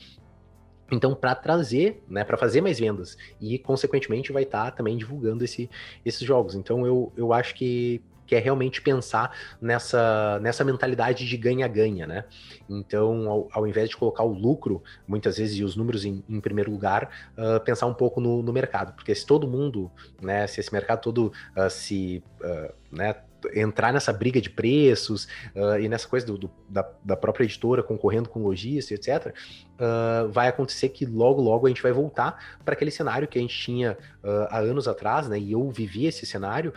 [0.92, 5.42] Então, para trazer, né, para fazer mais vendas e, consequentemente, vai estar tá também divulgando
[5.42, 5.70] esse,
[6.04, 6.54] esses jogos.
[6.54, 12.24] Então, eu, eu acho que, que é realmente pensar nessa, nessa mentalidade de ganha-ganha, né?
[12.68, 16.40] Então, ao, ao, invés de colocar o lucro, muitas vezes, e os números em, em
[16.40, 18.92] primeiro lugar, uh, pensar um pouco no, no, mercado.
[18.92, 19.90] Porque se todo mundo,
[20.20, 23.16] né, se esse mercado todo uh, se, uh, né,
[23.54, 25.24] entrar nessa briga de preços
[25.54, 29.34] uh, e nessa coisa do, do, da, da, própria editora concorrendo com lojista, etc.,
[29.74, 33.42] uh, vai acontecer que logo, logo a gente vai voltar para aquele cenário que a
[33.42, 35.38] gente tinha uh, há anos atrás, né?
[35.38, 36.72] E eu vivi esse cenário.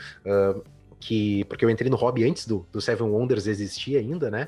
[0.98, 4.48] que, porque eu entrei no hobby antes do, do Seven Wonders existir ainda, né?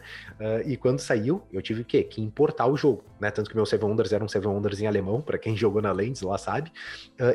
[0.66, 3.30] e quando saiu, eu tive que, que importar o jogo, né?
[3.30, 5.92] Tanto que meu Seven Wonders era um Seven Wonders em alemão, para quem jogou na
[5.92, 6.72] Lens lá sabe.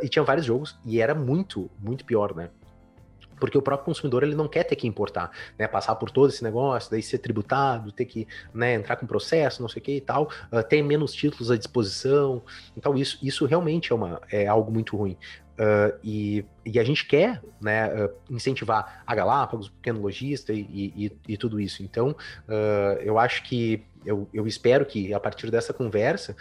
[0.02, 2.50] e tinha vários jogos, e era muito, muito pior, né?
[3.42, 6.44] Porque o próprio consumidor ele não quer ter que importar, né, passar por todo esse
[6.44, 10.00] negócio, daí ser tributado, ter que né, entrar com processo, não sei o que e
[10.00, 12.40] tal, uh, ter menos títulos à disposição,
[12.76, 15.18] então isso, isso realmente é, uma, é algo muito ruim.
[15.58, 20.60] Uh, e, e, a gente quer né, uh, incentivar a Galápagos, o pequeno lojista e,
[20.70, 21.82] e, e tudo isso.
[21.82, 22.14] Então,
[23.00, 26.36] eu acho que, eu, eu, espero que a partir dessa conversa,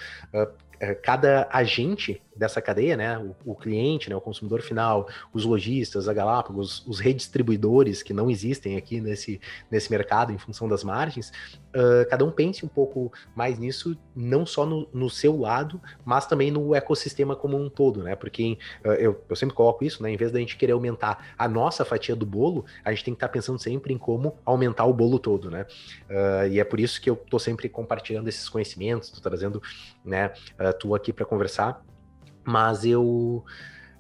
[1.04, 6.14] cada agente dessa cadeia, né, o, o, cliente, né, o consumidor final, os lojistas, a
[6.14, 9.40] Galápagos, os redistribuidores que não existem aqui nesse,
[9.70, 11.32] nesse mercado em função das margens,
[11.70, 16.26] uh, cada um pense um pouco mais nisso, não só no, no, seu lado, mas
[16.26, 20.12] também no ecossistema como um todo, né, porque uh, eu, eu sempre coloco isso, né,
[20.12, 23.18] em vez da gente querer aumentar a nossa fatia do bolo, a gente tem que
[23.18, 25.68] estar tá pensando sempre em como aumentar o bolo todo, né,
[26.10, 29.62] uh, e é por isso que eu estou sempre compartilhando esses conhecimentos, estou trazendo,
[30.04, 30.34] né,
[30.80, 31.84] tu aqui para conversar,
[32.46, 33.44] mas eu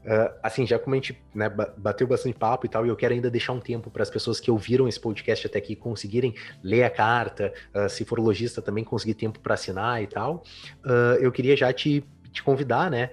[0.01, 3.13] Uh, assim, já como a gente né, bateu bastante papo e tal, e eu quero
[3.13, 6.33] ainda deixar um tempo para as pessoas que ouviram esse podcast até aqui conseguirem
[6.63, 10.43] ler a carta, uh, se for lojista também conseguir tempo para assinar e tal,
[10.83, 13.09] uh, eu queria já te te convidar, né,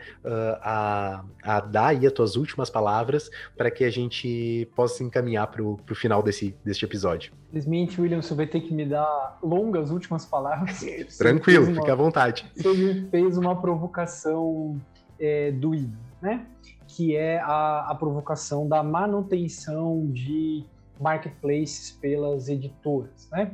[0.62, 5.60] a, a dar aí as tuas últimas palavras para que a gente possa encaminhar para
[5.60, 7.32] o final desse, desse episódio.
[7.48, 10.84] Infelizmente, William, você vai ter que me dar longas últimas palavras.
[11.18, 12.48] Tranquilo, uma, fique à vontade.
[12.54, 14.80] Você me fez uma provocação
[15.18, 16.46] é, doída, né?
[16.86, 20.64] Que é a, a provocação da manutenção de
[21.00, 23.52] marketplaces pelas editoras, né?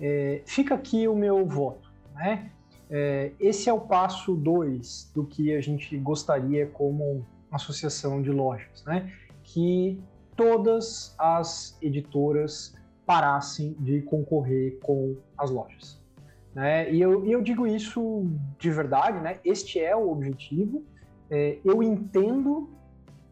[0.00, 2.50] É, fica aqui o meu voto, né?
[2.88, 8.84] É, esse é o passo 2 do que a gente gostaria como associação de lojas,
[8.84, 9.12] né?
[9.44, 10.00] Que
[10.36, 16.00] todas as editoras parassem de concorrer com as lojas.
[16.54, 16.92] Né?
[16.92, 18.26] E, eu, eu digo isso
[18.58, 19.38] de verdade, né?
[19.44, 20.84] este é o objetivo.
[21.30, 22.68] É, eu entendo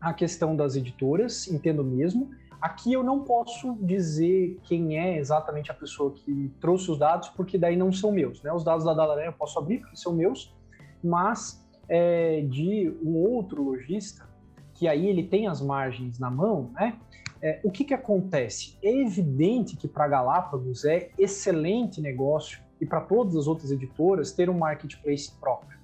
[0.00, 2.30] a questão das editoras, entendo mesmo.
[2.60, 7.58] Aqui eu não posso dizer quem é exatamente a pessoa que trouxe os dados, porque
[7.58, 8.42] daí não são meus.
[8.42, 8.52] Né?
[8.52, 10.54] Os dados da Dalaré eu posso abrir, porque são meus,
[11.02, 14.28] mas é, de um outro lojista,
[14.74, 16.98] que aí ele tem as margens na mão, né?
[17.40, 18.76] É, o que, que acontece?
[18.82, 24.50] É evidente que para Galápagos é excelente negócio e para todas as outras editoras ter
[24.50, 25.77] um marketplace próprio.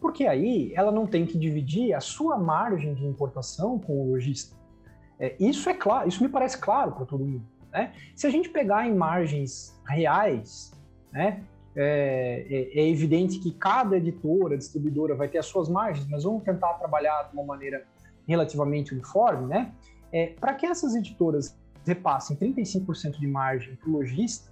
[0.00, 4.56] Porque aí ela não tem que dividir a sua margem de importação com o lojista.
[5.18, 7.44] É, isso é claro, isso me parece claro para todo mundo.
[7.70, 7.92] Né?
[8.16, 10.72] Se a gente pegar em margens reais,
[11.12, 11.44] né,
[11.76, 16.42] é, é, é, evidente que cada editora, distribuidora vai ter as suas margens, mas vamos
[16.42, 17.84] tentar trabalhar de uma maneira
[18.26, 19.72] relativamente uniforme, né?
[20.12, 24.50] É, para que essas editoras repassem 35% de margem para o lojista,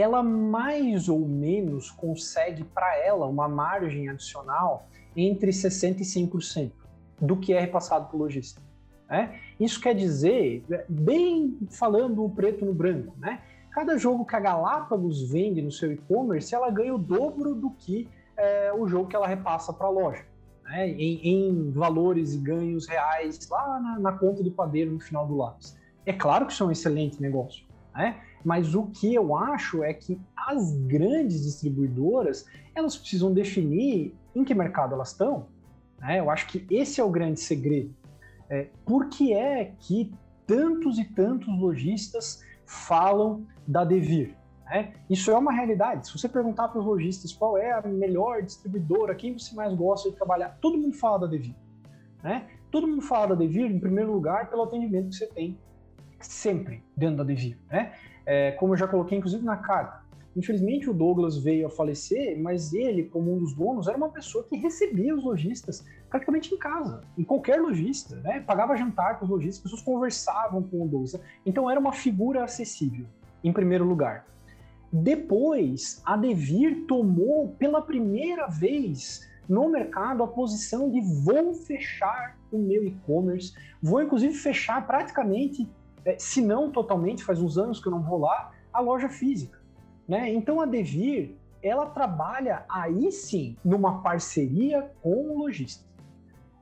[0.00, 6.72] ela mais ou menos consegue para ela uma margem adicional entre 60% e 100%
[7.20, 8.60] do que é repassado para o lojista.
[9.08, 9.40] Né?
[9.58, 13.42] Isso quer dizer, bem falando o preto no branco, né?
[13.70, 18.08] cada jogo que a Galápagos vende no seu e-commerce, ela ganha o dobro do que
[18.36, 20.24] é, o jogo que ela repassa para a loja.
[20.64, 20.88] Né?
[20.90, 25.36] Em, em, valores e ganhos reais lá na, na, conta do padeiro no final do
[25.36, 25.76] lápis.
[26.06, 28.20] É claro que isso é um excelente negócio, né?
[28.44, 34.54] Mas o que eu acho é que as grandes distribuidoras elas precisam definir em que
[34.54, 35.46] mercado elas estão.
[35.98, 36.20] Né?
[36.20, 37.94] Eu acho que esse é o grande segredo.
[38.48, 40.12] É, por que é que
[40.46, 44.36] tantos e tantos lojistas falam da Devir.
[44.64, 44.94] Né?
[45.08, 46.06] Isso é uma realidade.
[46.06, 50.10] Se você perguntar para os lojistas qual é a melhor distribuidora, quem você mais gosta
[50.10, 51.54] de trabalhar, todo mundo fala da Devir.
[52.22, 52.48] Né?
[52.70, 55.58] Todo mundo fala da Devir, em primeiro lugar, pelo atendimento que você tem
[56.20, 57.58] sempre dentro da Devir.
[57.68, 57.92] Né?
[58.32, 60.04] É, como eu já coloquei, inclusive, na carta.
[60.36, 64.44] Infelizmente, o Douglas veio a falecer, mas ele, como um dos donos, era uma pessoa
[64.44, 68.38] que recebia os lojistas praticamente em casa, em qualquer lojista, né?
[68.38, 71.20] Pagava jantar com os lojistas, as pessoas conversavam com o Douglas.
[71.44, 73.04] Então, era uma figura acessível
[73.42, 74.24] em primeiro lugar.
[74.92, 82.58] Depois, a Devir tomou pela primeira vez no mercado a posição de vou fechar o
[82.58, 83.52] meu e-commerce,
[83.82, 85.68] vou inclusive fechar praticamente,
[86.04, 89.60] eh, se não totalmente, faz uns anos que eu não vou lá, a loja física.
[90.08, 90.32] Né?
[90.32, 95.84] Então a Devir ela trabalha aí sim numa parceria com o lojista.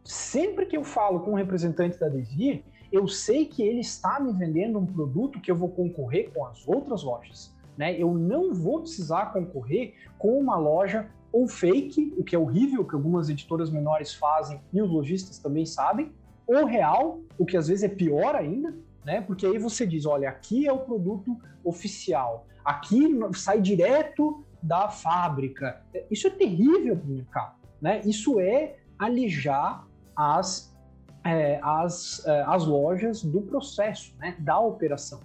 [0.05, 4.32] Sempre que eu falo com um representante da Devir, eu sei que ele está me
[4.32, 7.55] vendendo um produto que eu vou concorrer com as outras lojas.
[7.76, 7.97] Né?
[7.97, 12.95] Eu não vou precisar concorrer com uma loja ou fake, o que é horrível, que
[12.95, 16.11] algumas editoras menores fazem e os lojistas também sabem,
[16.47, 18.74] ou real, o que às vezes é pior ainda,
[19.09, 19.23] né?
[19.23, 21.35] Porque aí você diz, olha, aqui é o produto
[21.65, 25.83] oficial, aqui sai direto da fábrica.
[26.11, 28.03] Isso é terrível para o mercado, né?
[28.05, 30.77] Isso é alijar as
[31.25, 35.21] é, as, é, as lojas do processo, né, da operação.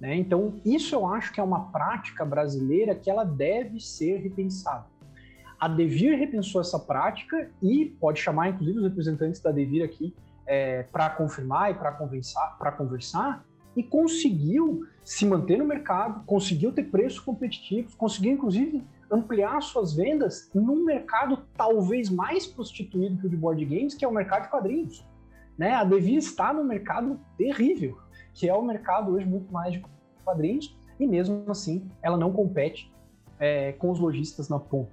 [0.00, 0.16] Né?
[0.16, 4.86] Então, isso eu acho que é uma prática brasileira que ela deve ser repensada.
[5.60, 10.14] A Devir repensou essa prática e pode chamar, inclusive, os representantes da Devir aqui
[10.46, 13.44] é, para confirmar e para conversar, conversar,
[13.76, 20.50] e conseguiu se manter no mercado, conseguiu ter preços competitivos, conseguiu, inclusive, ampliar suas vendas
[20.54, 24.48] num mercado talvez mais prostituído que o de board games, que é o mercado de
[24.48, 25.04] quadrinhos.
[25.58, 25.74] Né?
[25.74, 27.98] A Devia está no mercado terrível,
[28.32, 29.84] que é o mercado hoje muito mais de
[30.24, 32.92] quadrinhos, e mesmo assim ela não compete
[33.38, 34.92] é, com os lojistas na ponta.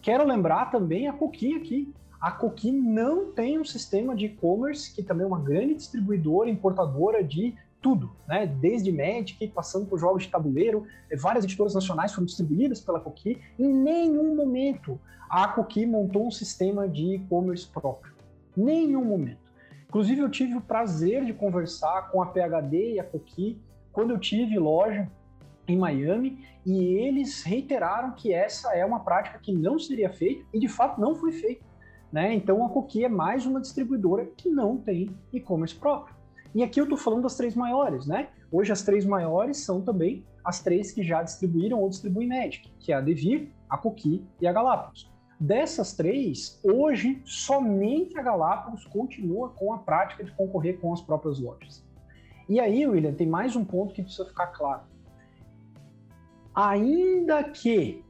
[0.00, 1.94] Quero lembrar também a Coqui aqui.
[2.20, 7.22] A Coqui não tem um sistema de e-commerce, que também é uma grande distribuidora, importadora
[7.22, 8.46] de tudo, né?
[8.46, 13.38] Desde Magic, passando por jogos de tabuleiro, é, várias editoras nacionais foram distribuídas pela Coqui.
[13.58, 14.98] Em nenhum momento
[15.28, 18.14] a Coqui montou um sistema de e-commerce próprio.
[18.56, 19.44] Nenhum momento.
[19.86, 23.60] Inclusive, eu tive o prazer de conversar com a PHD e a Coqui
[23.92, 25.08] quando eu tive loja
[25.68, 30.58] em Miami e eles reiteraram que essa é uma prática que não seria feita e
[30.58, 31.63] de fato não foi feita.
[32.14, 32.32] Né?
[32.32, 36.14] Então a Coqui é mais uma distribuidora que não tem e-commerce próprio.
[36.54, 38.28] E aqui eu estou falando das três maiores, né?
[38.52, 42.92] Hoje as três maiores são também as três que já distribuíram ou distribuem Magic, que
[42.92, 45.10] é a Devir, a Coqui e a Galápagos.
[45.40, 51.40] Dessas três, hoje somente a Galápagos continua com a prática de concorrer com as próprias
[51.40, 51.84] lojas.
[52.48, 54.82] E aí, William, tem mais um ponto que precisa ficar claro.
[56.54, 58.04] Ainda que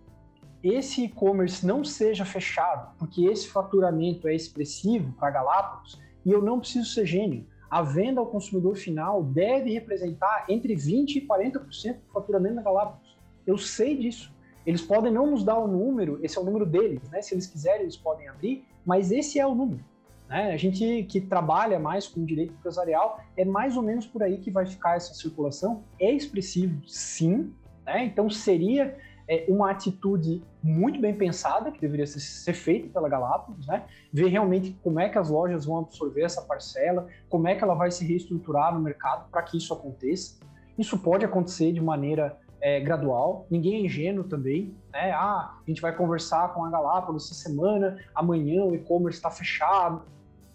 [0.65, 6.59] esse e-commerce não seja fechado, porque esse faturamento é expressivo para Galápagos, e eu não
[6.59, 7.47] preciso ser gênio.
[7.71, 13.19] a venda ao consumidor final deve representar entre 20% e 40% do faturamento da Galápagos.
[13.45, 14.33] Eu sei disso.
[14.65, 17.21] Eles podem não nos dar o número, esse é o número deles, né?
[17.21, 19.85] Se eles quiserem, eles podem abrir, mas esse é o número.
[20.29, 20.53] Né?
[20.53, 24.51] A gente que trabalha mais com direito empresarial, é mais ou menos por aí que
[24.51, 25.83] vai ficar essa circulação.
[25.99, 27.53] É expressivo, sim.
[27.85, 28.07] Né?
[28.07, 28.97] Então, seria
[29.29, 33.85] é, uma atitude muito bem pensada, que deveria ser, ser feita pela Galápagos, né?
[34.13, 37.75] ver realmente como é que as lojas vão absorver essa parcela, como é que ela
[37.75, 40.39] vai se reestruturar no mercado para que isso aconteça.
[40.79, 45.13] Isso pode acontecer de maneira é, gradual, ninguém é ingênuo também, né?
[45.13, 50.03] Ah, a gente vai conversar com a Galápagos essa semana, amanhã o e-commerce está fechado.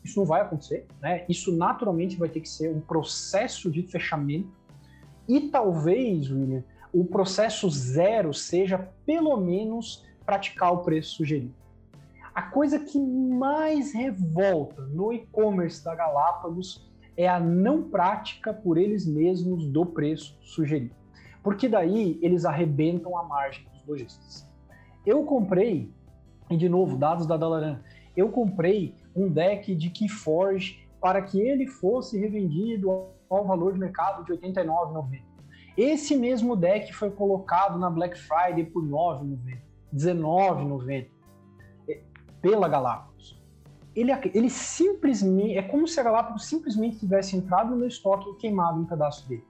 [0.03, 1.23] Isso não vai acontecer, né?
[1.29, 4.49] Isso naturalmente vai ter que ser um processo de fechamento.
[5.27, 6.63] E talvez, William,
[6.93, 11.53] o processo zero seja pelo menos praticar o preço sugerido.
[12.33, 19.05] A coisa que mais revolta no e-commerce da Galápagos é a não prática por eles
[19.05, 20.99] mesmos do preço sugerido
[21.43, 24.47] porque daí eles arrebentam a margem dos lojistas.
[25.05, 25.91] Eu comprei,
[26.49, 27.79] e de novo, dados da Dalaran,
[28.15, 32.91] eu comprei um deck de Keyforge para que ele fosse revendido
[33.29, 35.28] ao valor de mercado de R$ 89,90.
[35.79, 39.57] Esse mesmo deck foi colocado na Black Friday por R$ 9,90,
[39.93, 41.07] R$19,90
[42.41, 43.39] pela Galápagos.
[43.95, 48.79] Ele, ele simplesmente, é como se a Galápagos simplesmente tivesse entrado no estoque e queimado
[48.79, 49.43] um pedaço dele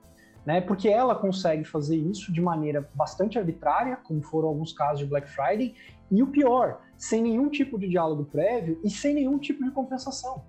[0.50, 0.62] né?
[0.62, 5.30] Porque ela consegue fazer isso de maneira bastante arbitrária, como foram alguns casos de Black
[5.30, 5.76] Friday,
[6.10, 10.42] e o pior, sem nenhum tipo de diálogo prévio e sem nenhum tipo de compensação.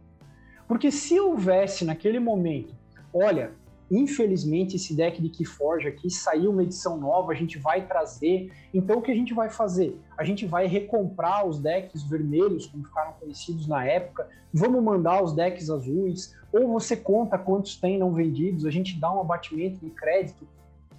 [0.67, 2.75] Porque se houvesse naquele momento,
[3.13, 3.53] olha,
[3.91, 8.53] Infelizmente, esse deck de Keyforge aqui saiu uma edição nova, a gente vai trazer.
[8.73, 10.01] Então, o que a gente vai fazer?
[10.17, 15.33] A gente vai recomprar os decks vermelhos, como ficaram conhecidos na época, vamos mandar os
[15.33, 19.91] decks azuis, ou você conta quantos tem não vendidos, a gente dá um abatimento de
[19.91, 20.47] crédito.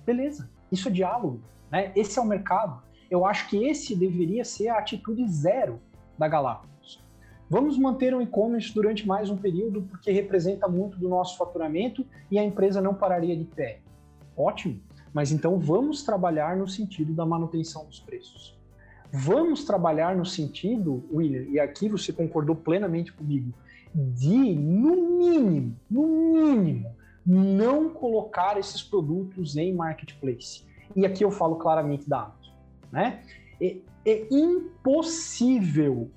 [0.05, 1.39] Beleza, isso é diálogo,
[1.71, 1.91] né?
[1.95, 2.81] Esse é o mercado.
[3.09, 5.79] Eu acho que esse deveria ser a atitude zero
[6.17, 6.70] da Galápagos.
[7.51, 12.39] Vamos manter o e-commerce durante mais um período porque representa muito do nosso faturamento e
[12.39, 13.81] a empresa não pararia de pé.
[14.37, 14.79] Ótimo,
[15.13, 18.57] mas então vamos trabalhar no sentido da manutenção dos preços.
[19.11, 23.53] Vamos trabalhar no sentido, William, e aqui você concordou plenamente comigo,
[23.93, 26.95] de, no mínimo, no mínimo,
[27.25, 30.63] não colocar esses produtos em marketplace.
[30.95, 32.55] E aqui eu falo claramente da Amazon.
[32.89, 33.19] Né?
[33.59, 33.75] É,
[34.05, 36.09] é impossível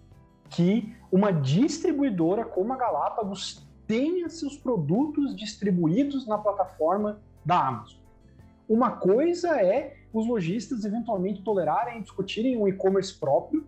[0.55, 7.99] que uma distribuidora como a Galápagos tenha seus produtos distribuídos na plataforma da Amazon.
[8.69, 13.67] Uma coisa é os lojistas eventualmente tolerarem e discutirem um e-commerce próprio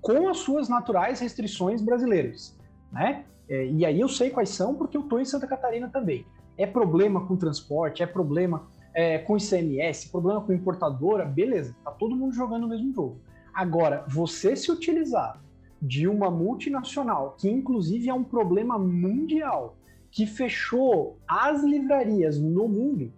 [0.00, 2.56] com as suas naturais restrições brasileiras,
[2.92, 3.24] né?
[3.48, 6.26] É, e aí eu sei quais são porque eu estou em Santa Catarina também.
[6.56, 12.14] É problema com transporte, é problema é, com ICMS, problema com importadora, beleza, tá todo
[12.14, 13.20] mundo jogando o mesmo jogo.
[13.52, 15.41] Agora, você se utilizar
[15.82, 19.76] de uma multinacional, que inclusive é um problema mundial,
[20.12, 23.12] que fechou as livrarias no mundo.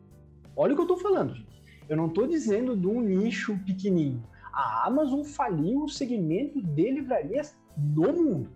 [0.56, 1.62] Olha o que eu estou falando, gente.
[1.86, 4.22] Eu não estou dizendo de um nicho pequenininho.
[4.50, 8.48] A Amazon faliu o segmento de livrarias no mundo.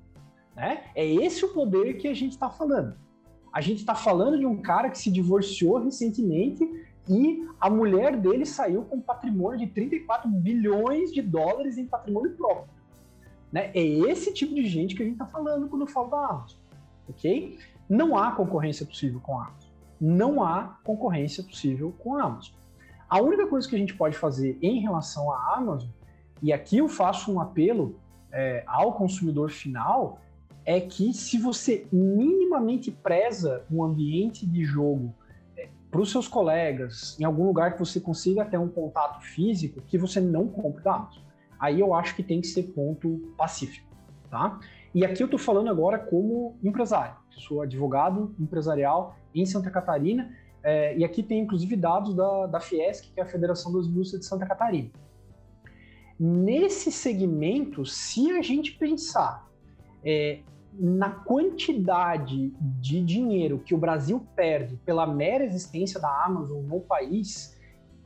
[0.56, 0.84] Né?
[0.94, 2.96] É esse o poder que a gente está falando.
[3.52, 6.64] A gente está falando de um cara que se divorciou recentemente
[7.06, 12.77] e a mulher dele saiu com patrimônio de 34 bilhões de dólares em patrimônio próprio.
[13.52, 13.70] Né?
[13.74, 16.58] É esse tipo de gente que a gente está falando quando eu falo da Amazon,
[17.08, 17.58] ok?
[17.88, 19.70] Não há concorrência possível com a Amazon.
[20.00, 22.54] Não há concorrência possível com a Amazon.
[23.08, 25.88] A única coisa que a gente pode fazer em relação à Amazon,
[26.42, 27.98] e aqui eu faço um apelo
[28.30, 30.20] é, ao consumidor final,
[30.64, 35.14] é que se você minimamente preza um ambiente de jogo
[35.56, 39.80] é, para os seus colegas, em algum lugar que você consiga ter um contato físico,
[39.80, 41.22] que você não compre da Amazon
[41.58, 43.86] aí eu acho que tem que ser ponto pacífico,
[44.30, 44.58] tá?
[44.94, 50.96] E aqui eu estou falando agora como empresário, sou advogado empresarial em Santa Catarina, é,
[50.96, 54.26] e aqui tem inclusive dados da, da Fiesc, que é a Federação das Indústrias de
[54.26, 54.90] Santa Catarina.
[56.18, 59.48] Nesse segmento, se a gente pensar
[60.04, 60.40] é,
[60.72, 67.56] na quantidade de dinheiro que o Brasil perde pela mera existência da Amazon no país,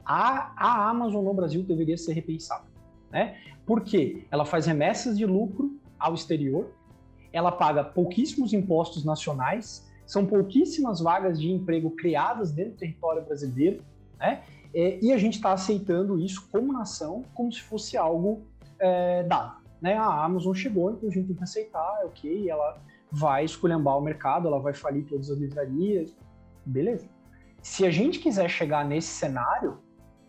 [0.05, 2.72] a, a Amazon no Brasil deveria ser repensada
[3.13, 3.37] né?
[3.67, 6.73] Porque ela faz remessas de lucro ao exterior,
[7.33, 13.83] ela paga pouquíssimos impostos nacionais, são pouquíssimas vagas de emprego criadas dentro do território brasileiro,
[14.19, 14.43] né?
[14.75, 18.43] E a gente está aceitando isso como nação, como se fosse algo
[18.79, 19.57] é, dado.
[19.83, 19.95] Né?
[19.95, 22.81] A Amazon chegou, então a gente tem que aceitar, é ok, ela
[23.11, 26.17] vai esculhambar o mercado, ela vai falir todas as livrarias,
[26.65, 27.07] beleza.
[27.61, 29.79] Se a gente quiser chegar nesse cenário,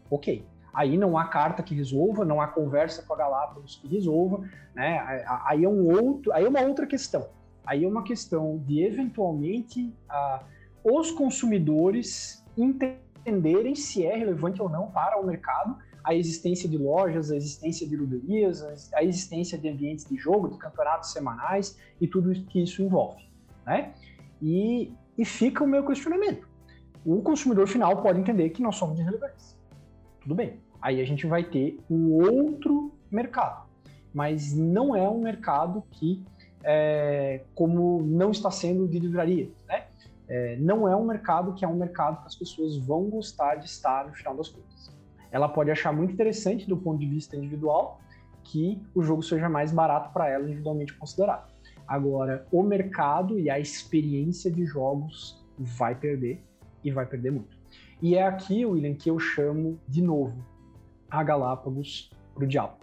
[0.09, 0.45] ok.
[0.73, 4.43] Aí não há carta que resolva, não há conversa com a Galápagos que resolva,
[4.73, 5.23] né?
[5.45, 7.27] Aí é um outro, aí é uma outra questão.
[7.65, 10.43] Aí é uma questão de eventualmente uh,
[10.83, 17.31] os consumidores entenderem se é relevante ou não para o mercado a existência de lojas,
[17.31, 22.33] a existência de livrarias, a existência de ambientes de jogo, de campeonatos semanais e tudo
[22.45, 23.23] que isso envolve,
[23.65, 23.93] né?
[24.41, 26.45] E, e fica o meu questionamento.
[27.05, 29.52] O consumidor final pode entender que nós somos irrelevantes.
[30.23, 30.59] Tudo bem.
[30.81, 33.67] Aí a gente vai ter um outro mercado.
[34.13, 36.23] Mas não é um mercado que,
[36.63, 39.85] é, como não está sendo de livraria, né?
[40.27, 43.65] É, não é um mercado que é um mercado que as pessoas vão gostar de
[43.65, 44.93] estar no final das contas
[45.33, 47.99] ela pode achar muito interessante do ponto de vista individual
[48.43, 51.51] que o jogo seja mais barato para ela individualmente considerado.
[51.87, 56.39] Agora, o mercado e a experiência de jogos vai perder
[56.83, 57.52] e vai perder muito.
[58.03, 60.45] E é aqui, William, que eu chamo de novo
[61.09, 62.75] a Galápagos para o diabo.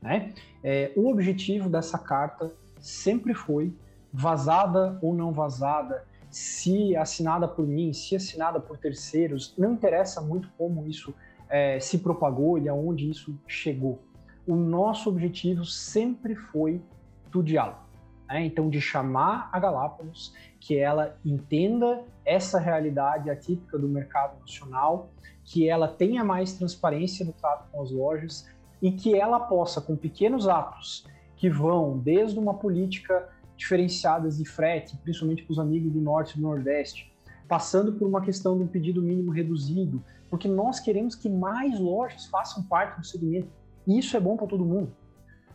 [0.00, 0.32] Né?
[0.62, 3.76] É, o objetivo dessa carta sempre foi
[4.12, 10.48] vazada ou não vazada, se assinada por mim, se assinada por terceiros, não interessa muito
[10.56, 11.12] como isso
[11.48, 14.04] é, se propagou e aonde isso chegou.
[14.46, 16.80] O nosso objetivo sempre foi
[17.28, 17.80] do diálogo.
[18.28, 18.44] Né?
[18.44, 25.10] Então, de chamar a Galápagos, que ela entenda essa realidade atípica do mercado nacional,
[25.44, 28.48] que ela tenha mais transparência no trato com as lojas
[28.80, 31.06] e que ela possa, com pequenos atos
[31.36, 36.36] que vão desde uma política diferenciada de frete, principalmente para os amigos do Norte e
[36.36, 37.12] do Nordeste,
[37.48, 42.26] passando por uma questão de um pedido mínimo reduzido, porque nós queremos que mais lojas
[42.26, 43.48] façam parte do segmento.
[43.86, 44.92] E isso é bom para todo mundo.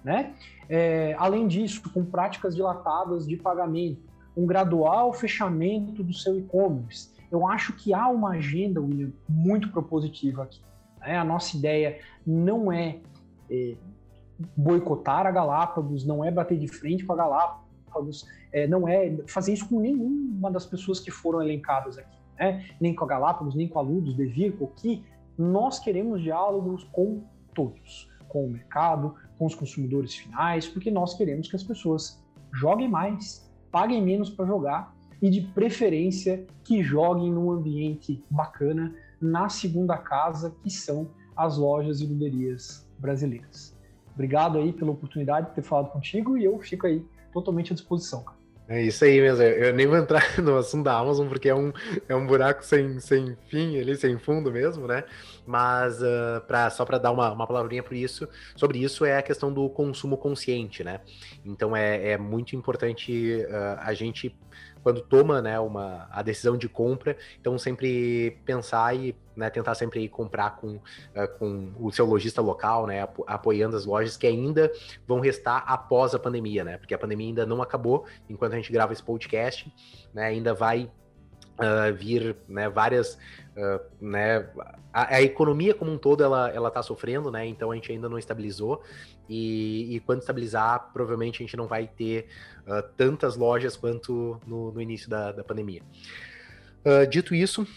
[0.04, 0.34] Né?
[0.70, 4.09] É, além disso, com práticas dilatadas de pagamento,
[4.42, 10.44] um gradual fechamento do seu e-commerce, eu acho que há uma agenda, William, muito propositiva
[10.44, 10.62] aqui.
[11.00, 11.18] Né?
[11.18, 13.00] A nossa ideia não é,
[13.50, 13.76] é,
[14.56, 19.54] boicotar a Galápagos, não é bater de frente com a Galápagos, é, não é fazer
[19.54, 22.66] isso com nenhuma das pessoas que foram elencadas aqui né?
[22.80, 25.04] nem com a Galápagos, nem com a Ludus, Devirco, que
[25.38, 27.22] nós queremos diálogos com
[27.54, 32.88] todos, com o mercado, com os consumidores finais, porque nós queremos que as pessoas joguem
[32.88, 39.98] mais, paguem menos para jogar e, de preferência, que joguem num ambiente bacana na segunda
[39.98, 43.78] casa, que são as lojas e luderias brasileiras.
[44.14, 48.24] Obrigado aí pela oportunidade de ter falado contigo e eu fico aí totalmente à disposição.
[48.24, 48.39] Cara.
[48.72, 49.44] É isso aí mesmo.
[49.44, 51.74] Eu nem vou entrar no assunto da Amazon porque é um,
[52.08, 55.06] é um buraco sem, sem fim ali, sem fundo mesmo, né?
[55.44, 59.24] Mas uh, pra, só para dar uma, uma palavrinha por isso, sobre isso é a
[59.24, 61.02] questão do consumo consciente, né?
[61.44, 64.38] Então é, é muito importante uh, a gente
[64.84, 70.08] quando toma né, uma, a decisão de compra, então sempre pensar e né, tentar sempre
[70.10, 74.72] comprar com, uh, com o seu lojista local, né, apoiando as lojas que ainda
[75.08, 78.72] vão restar após a pandemia, né, porque a pandemia ainda não acabou enquanto a gente
[78.72, 79.72] grava esse podcast,
[80.14, 80.92] né, ainda vai
[81.60, 83.16] Uh, vir né, várias
[83.58, 84.50] uh, né,
[84.94, 88.08] a, a, economia como um todo ela ela está sofrendo né então a gente ainda
[88.08, 88.82] não estabilizou
[89.30, 92.28] e, e quando estabilizar provavelmente a gente não vai ter
[92.66, 95.82] uh, tantas lojas quanto no, no início da, da pandemia.
[97.10, 97.68] Dito isso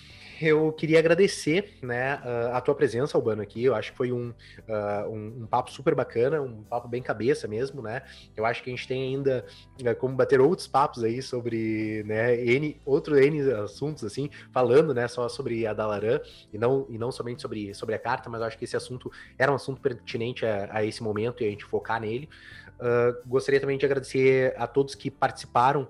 [0.47, 2.12] eu queria agradecer né,
[2.52, 3.64] a tua presença, Albano, aqui.
[3.64, 7.47] Eu acho que foi um, uh, um, um, papo super bacana, um papo bem cabeça
[7.47, 8.02] mesmo, né?
[8.36, 9.44] Eu acho que a gente tem ainda
[9.81, 15.09] uh, como bater outros papos aí sobre né, N, outro N assuntos, assim, falando né,
[15.09, 16.20] só sobre a Dalaran
[16.52, 19.10] e não, e não somente sobre, sobre a carta, mas eu acho que esse assunto
[19.39, 22.28] era um assunto pertinente a, a esse momento e a gente focar nele.
[22.81, 25.89] Uh, gostaria também de agradecer a todos que participaram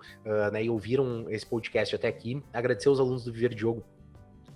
[0.53, 2.43] né, e ouviram esse podcast até aqui.
[2.53, 3.83] Agradecer aos alunos do Viver Diogo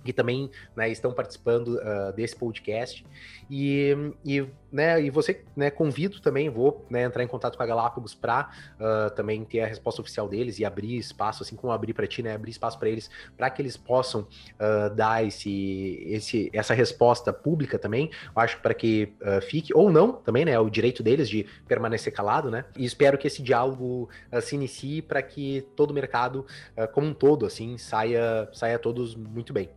[0.07, 3.05] que também né, estão participando uh, desse podcast.
[3.49, 3.93] E,
[4.25, 8.15] e, né, e você né, convido também, vou né, entrar em contato com a Galápagos
[8.15, 12.07] para uh, também ter a resposta oficial deles e abrir espaço, assim como abrir para
[12.07, 16.73] ti, né, abrir espaço para eles, para que eles possam uh, dar esse, esse, essa
[16.73, 18.09] resposta pública também.
[18.33, 22.13] Eu acho para que fique, ou não, também, né, é o direito deles de permanecer
[22.13, 24.09] calado, né, e espero que esse diálogo
[24.41, 26.45] se inicie para que todo o mercado,
[26.93, 29.69] como um todo, assim, saia, saia todos muito bem.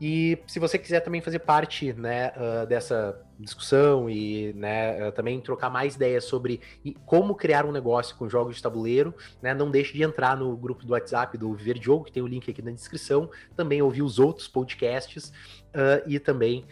[0.00, 5.38] E se você quiser também fazer parte né, uh, dessa discussão e né, uh, também
[5.42, 6.58] trocar mais ideias sobre
[7.04, 10.86] como criar um negócio com jogos de tabuleiro, né, não deixe de entrar no grupo
[10.86, 14.18] do WhatsApp do Viver Jogo, que tem o link aqui na descrição, também ouvir os
[14.18, 15.28] outros podcasts
[15.74, 16.64] uh, e também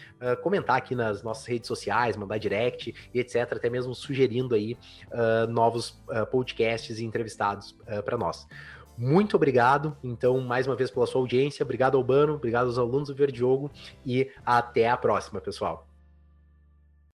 [0.43, 4.77] comentar aqui nas nossas redes sociais, mandar direct e etc, até mesmo sugerindo aí
[5.49, 8.49] novos podcasts e entrevistados para nós.
[8.99, 11.63] Muito obrigado, então, mais uma vez pela sua audiência.
[11.63, 12.35] Obrigado, Albano.
[12.35, 13.71] Obrigado aos alunos do Verde Jogo.
[14.05, 15.88] E até a próxima, pessoal.